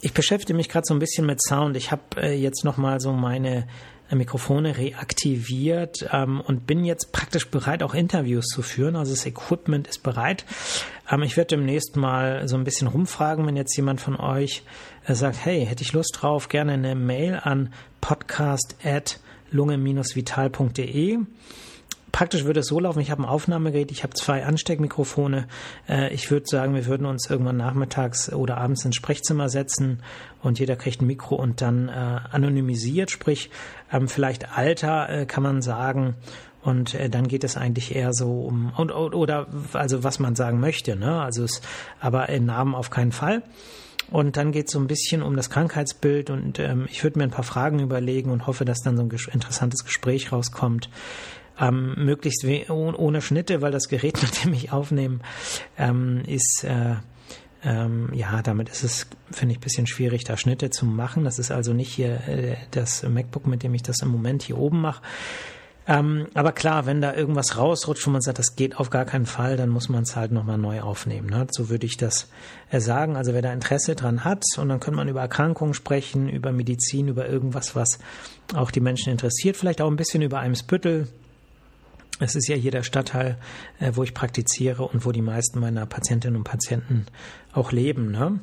ich 0.02 0.14
beschäftige 0.14 0.56
mich 0.56 0.70
gerade 0.70 0.86
so 0.86 0.94
ein 0.94 1.00
bisschen 1.00 1.26
mit 1.26 1.42
Sound. 1.42 1.78
Ich 1.78 1.92
habe 1.92 2.04
äh, 2.18 2.34
jetzt 2.34 2.64
noch 2.64 2.78
mal 2.78 3.00
so 3.00 3.14
meine 3.14 3.68
Mikrofone 4.18 4.78
reaktiviert 4.78 6.08
ähm, 6.12 6.42
und 6.42 6.66
bin 6.66 6.84
jetzt 6.84 7.12
praktisch 7.12 7.48
bereit, 7.50 7.84
auch 7.84 7.94
Interviews 7.94 8.48
zu 8.48 8.62
führen. 8.62 8.96
Also 8.96 9.14
das 9.14 9.26
Equipment 9.26 9.88
ist 9.88 10.04
bereit. 10.04 10.46
Ähm, 11.10 11.24
ich 11.24 11.38
werde 11.38 11.56
demnächst 11.56 11.96
mal 11.96 12.48
so 12.48 12.56
ein 12.56 12.64
bisschen 12.64 12.88
rumfragen, 12.88 13.46
wenn 13.46 13.56
jetzt 13.56 13.76
jemand 13.76 14.02
von 14.02 14.16
euch 14.16 14.64
äh, 15.06 15.14
sagt, 15.14 15.46
hey, 15.46 15.66
hätte 15.66 15.84
ich 15.84 15.94
Lust 15.94 16.18
drauf, 16.22 16.50
gerne 16.50 16.74
eine 16.74 16.96
Mail 16.96 17.40
an 17.44 17.74
podcast@ 18.02 19.20
lunge-vital.de. 19.52 21.20
Praktisch 22.12 22.46
würde 22.46 22.62
es 22.62 22.68
so 22.68 22.80
laufen, 22.80 23.00
ich 23.00 23.12
habe 23.12 23.24
ein 23.24 23.30
Aufnahmegerät, 23.30 23.92
ich 23.92 24.04
habe 24.04 24.14
zwei 24.14 24.46
Ansteckmikrofone. 24.46 25.48
Äh, 25.88 26.14
ich 26.14 26.30
würde 26.32 26.46
sagen, 26.48 26.76
wir 26.76 26.86
würden 26.86 27.06
uns 27.06 27.30
irgendwann 27.30 27.58
nachmittags 27.58 28.32
oder 28.32 28.58
abends 28.58 28.86
ins 28.86 28.96
Sprechzimmer 28.96 29.50
setzen 29.50 30.02
und 30.42 30.60
jeder 30.60 30.76
kriegt 30.76 31.02
ein 31.02 31.08
Mikro 31.08 31.36
und 31.36 31.62
dann 31.62 31.90
äh, 31.90 31.92
anonymisiert, 32.32 33.12
sprich 33.12 33.50
vielleicht 34.08 34.56
Alter 34.56 35.10
äh, 35.10 35.26
kann 35.26 35.42
man 35.42 35.62
sagen 35.62 36.16
und 36.62 36.96
dann 37.12 37.28
geht 37.28 37.44
es 37.44 37.56
eigentlich 37.56 37.96
eher 37.96 38.14
so 38.14 38.42
um 38.42 38.74
und, 38.76 38.92
oder 38.92 39.48
also 39.74 40.04
was 40.04 40.20
man 40.20 40.36
sagen 40.36 40.60
möchte, 40.60 40.96
ne? 40.98 41.22
Also 41.22 41.44
es, 41.44 41.62
aber 42.02 42.28
in 42.30 42.46
Namen 42.46 42.76
auf 42.76 42.90
keinen 42.90 43.14
Fall. 43.14 43.44
Und 44.12 44.38
dann 44.38 44.52
geht 44.52 44.68
es 44.68 44.74
so 44.74 44.80
ein 44.80 44.88
bisschen 44.88 45.22
um 45.22 45.36
das 45.36 45.50
Krankheitsbild 45.50 46.30
und 46.30 46.60
ähm, 46.60 46.88
ich 46.90 47.04
würde 47.04 47.20
mir 47.20 47.26
ein 47.26 47.32
paar 47.32 47.44
Fragen 47.44 47.80
überlegen 47.80 48.32
und 48.32 48.48
hoffe, 48.48 48.66
dass 48.66 48.82
dann 48.82 48.98
so 48.98 49.04
ein 49.04 49.10
ges 49.10 49.28
interessantes 49.28 49.86
Gespräch 49.86 50.32
rauskommt. 50.32 50.90
Ähm, 51.60 51.94
möglichst 51.98 52.46
ohne 52.70 53.22
Schnitte, 53.22 53.62
weil 53.62 53.72
das 53.72 53.90
Gerät, 53.90 54.20
mit 54.22 54.44
dem 54.44 54.54
ich 54.54 54.72
aufnehme, 54.72 55.20
ähm, 55.78 56.24
ist 56.26 56.64
äh, 56.64 56.96
ähm, 57.64 58.10
ja, 58.14 58.42
damit 58.42 58.70
ist 58.70 58.84
es, 58.84 59.08
finde 59.32 59.54
ich, 59.54 59.58
ein 59.58 59.64
bisschen 59.64 59.88
schwierig, 59.88 60.24
da 60.24 60.38
Schnitte 60.38 60.70
zu 60.70 60.86
machen. 60.86 61.24
Das 61.24 61.40
ist 61.40 61.52
also 61.52 61.74
nicht 61.74 61.92
hier 61.92 62.28
äh, 62.28 62.56
das 62.72 63.04
MacBook, 63.04 63.48
mit 63.48 63.64
dem 63.64 63.74
ich 63.74 63.84
das 63.84 64.02
im 64.02 64.10
Moment 64.10 64.44
hier 64.44 64.58
oben 64.58 64.80
mache. 64.82 65.02
Ähm, 65.86 66.28
aber 66.36 66.52
klar, 66.52 66.86
wenn 66.86 67.02
da 67.02 67.16
irgendwas 67.16 67.58
rausrutscht 67.58 68.06
und 68.06 68.14
man 68.14 68.22
sagt, 68.22 68.38
das 68.38 68.56
geht 68.56 68.78
auf 68.78 68.92
gar 68.92 69.06
keinen 69.06 69.26
Fall, 69.26 69.58
dann 69.58 69.70
muss 69.70 69.90
man 69.90 70.04
es 70.04 70.16
halt 70.16 70.32
nochmal 70.32 70.60
neu 70.60 70.82
aufnehmen. 70.82 71.30
Ne? 71.30 71.48
So 71.50 71.70
würde 71.70 71.88
ich 71.88 71.98
das 71.98 72.30
äh, 72.70 72.80
sagen. 72.80 73.18
Also 73.18 73.34
wer 73.34 73.42
da 73.42 73.52
Interesse 73.52 73.96
dran 73.96 74.24
hat 74.24 74.44
und 74.58 74.70
dann 74.70 74.80
könnte 74.80 74.98
man 74.98 75.10
über 75.10 75.22
Erkrankungen 75.22 75.74
sprechen, 75.74 76.30
über 76.30 76.52
Medizin, 76.52 77.08
über 77.08 77.28
irgendwas, 77.28 77.76
was 77.76 77.98
auch 78.54 78.72
die 78.72 78.82
Menschen 78.82 79.12
interessiert, 79.12 79.58
vielleicht 79.58 79.82
auch 79.82 79.90
ein 79.90 79.96
bisschen 79.96 80.22
über 80.22 80.40
Eimsbüttel. 80.40 81.08
Es 82.20 82.36
ist 82.36 82.48
ja 82.48 82.56
hier 82.56 82.72
der 82.72 82.84
Stadtteil, 82.84 83.38
äh, 83.80 83.92
wo 83.96 84.04
ich 84.04 84.14
praktiziere 84.14 84.84
und 84.84 85.06
wo 85.06 85.12
die 85.12 85.22
meisten 85.22 85.60
meiner 85.60 85.86
Patientinnen 85.86 86.38
und 86.38 86.44
Patienten 86.44 87.06
auch 87.54 87.72
leben. 87.72 88.12
Ne? 88.12 88.40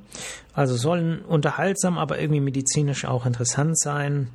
Also 0.55 0.77
sollen 0.77 1.21
unterhaltsam, 1.21 1.99
aber 1.99 2.19
irgendwie 2.19 2.41
medizinisch 2.41 3.05
auch 3.05 3.27
interessant 3.27 3.79
sein. 3.79 4.29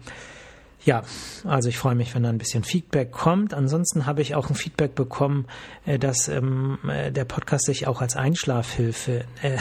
Ja, 0.83 1.03
also 1.43 1.69
ich 1.69 1.77
freue 1.77 1.93
mich, 1.93 2.15
wenn 2.15 2.23
da 2.23 2.29
ein 2.29 2.39
bisschen 2.39 2.63
Feedback 2.63 3.11
kommt. 3.11 3.53
Ansonsten 3.53 4.07
habe 4.07 4.23
ich 4.23 4.33
auch 4.33 4.49
ein 4.49 4.55
Feedback 4.55 4.95
bekommen, 4.95 5.45
äh, 5.85 5.99
dass 5.99 6.27
ähm, 6.27 6.79
äh, 6.87 7.11
der 7.11 7.25
Podcast 7.25 7.65
sich 7.65 7.87
auch 7.87 8.01
als 8.01 8.15
Einschlafhilfe 8.15 9.25
äh, 9.43 9.57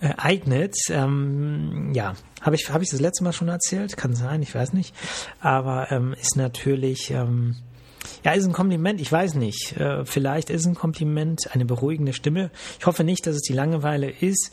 äh, 0.00 0.14
eignet. 0.18 0.76
Ähm, 0.88 1.90
ja, 1.94 2.14
habe 2.40 2.54
ich 2.54 2.70
habe 2.70 2.84
ich 2.84 2.90
das 2.90 3.00
letzte 3.00 3.24
Mal 3.24 3.32
schon 3.32 3.48
erzählt? 3.48 3.96
Kann 3.96 4.14
sein, 4.14 4.42
ich 4.42 4.54
weiß 4.54 4.72
nicht. 4.72 4.94
Aber 5.40 5.90
ähm, 5.90 6.12
ist 6.12 6.36
natürlich 6.36 7.10
ähm, 7.10 7.56
ja, 8.24 8.32
ist 8.32 8.46
ein 8.46 8.52
Kompliment, 8.52 9.00
ich 9.00 9.10
weiß 9.10 9.34
nicht. 9.34 9.76
Äh, 9.76 10.04
vielleicht 10.04 10.50
ist 10.50 10.66
ein 10.66 10.74
Kompliment 10.74 11.52
eine 11.52 11.64
beruhigende 11.64 12.12
Stimme. 12.12 12.50
Ich 12.78 12.86
hoffe 12.86 13.04
nicht, 13.04 13.26
dass 13.26 13.36
es 13.36 13.42
die 13.42 13.52
Langeweile 13.52 14.10
ist. 14.10 14.52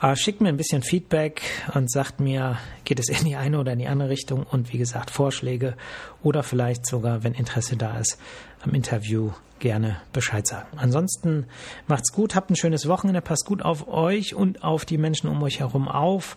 Äh, 0.00 0.16
schickt 0.16 0.40
mir 0.40 0.48
ein 0.48 0.56
bisschen 0.56 0.82
Feedback 0.82 1.42
und 1.74 1.90
sagt 1.90 2.20
mir, 2.20 2.58
geht 2.84 2.98
es 2.98 3.08
in 3.08 3.24
die 3.24 3.36
eine 3.36 3.58
oder 3.58 3.72
in 3.72 3.78
die 3.78 3.86
andere 3.86 4.10
Richtung 4.10 4.44
und 4.44 4.72
wie 4.72 4.78
gesagt, 4.78 5.10
Vorschläge 5.10 5.76
oder 6.22 6.42
vielleicht 6.42 6.86
sogar, 6.86 7.22
wenn 7.22 7.34
Interesse 7.34 7.76
da 7.76 7.98
ist, 7.98 8.18
am 8.62 8.74
Interview 8.74 9.30
gerne 9.58 9.96
Bescheid 10.12 10.46
sagen. 10.46 10.68
Ansonsten 10.76 11.46
macht's 11.86 12.12
gut, 12.12 12.34
habt 12.34 12.50
ein 12.50 12.56
schönes 12.56 12.88
Wochenende, 12.88 13.20
passt 13.20 13.46
gut 13.46 13.62
auf 13.62 13.88
euch 13.88 14.34
und 14.34 14.62
auf 14.62 14.84
die 14.84 14.98
Menschen 14.98 15.28
um 15.28 15.42
euch 15.42 15.60
herum 15.60 15.88
auf. 15.88 16.36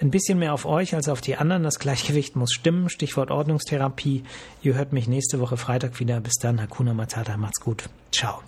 Ein 0.00 0.10
bisschen 0.10 0.38
mehr 0.38 0.52
auf 0.52 0.66
euch 0.66 0.94
als 0.94 1.08
auf 1.08 1.20
die 1.20 1.36
anderen. 1.36 1.62
Das 1.62 1.78
Gleichgewicht 1.78 2.36
muss 2.36 2.52
stimmen. 2.52 2.88
Stichwort 2.88 3.30
Ordnungstherapie. 3.30 4.24
Ihr 4.62 4.74
hört 4.74 4.92
mich 4.92 5.08
nächste 5.08 5.40
Woche 5.40 5.56
Freitag 5.56 6.00
wieder. 6.00 6.20
Bis 6.20 6.34
dann, 6.40 6.60
Hakuna 6.60 6.94
Matata. 6.94 7.36
Macht's 7.36 7.60
gut. 7.60 7.88
Ciao. 8.10 8.42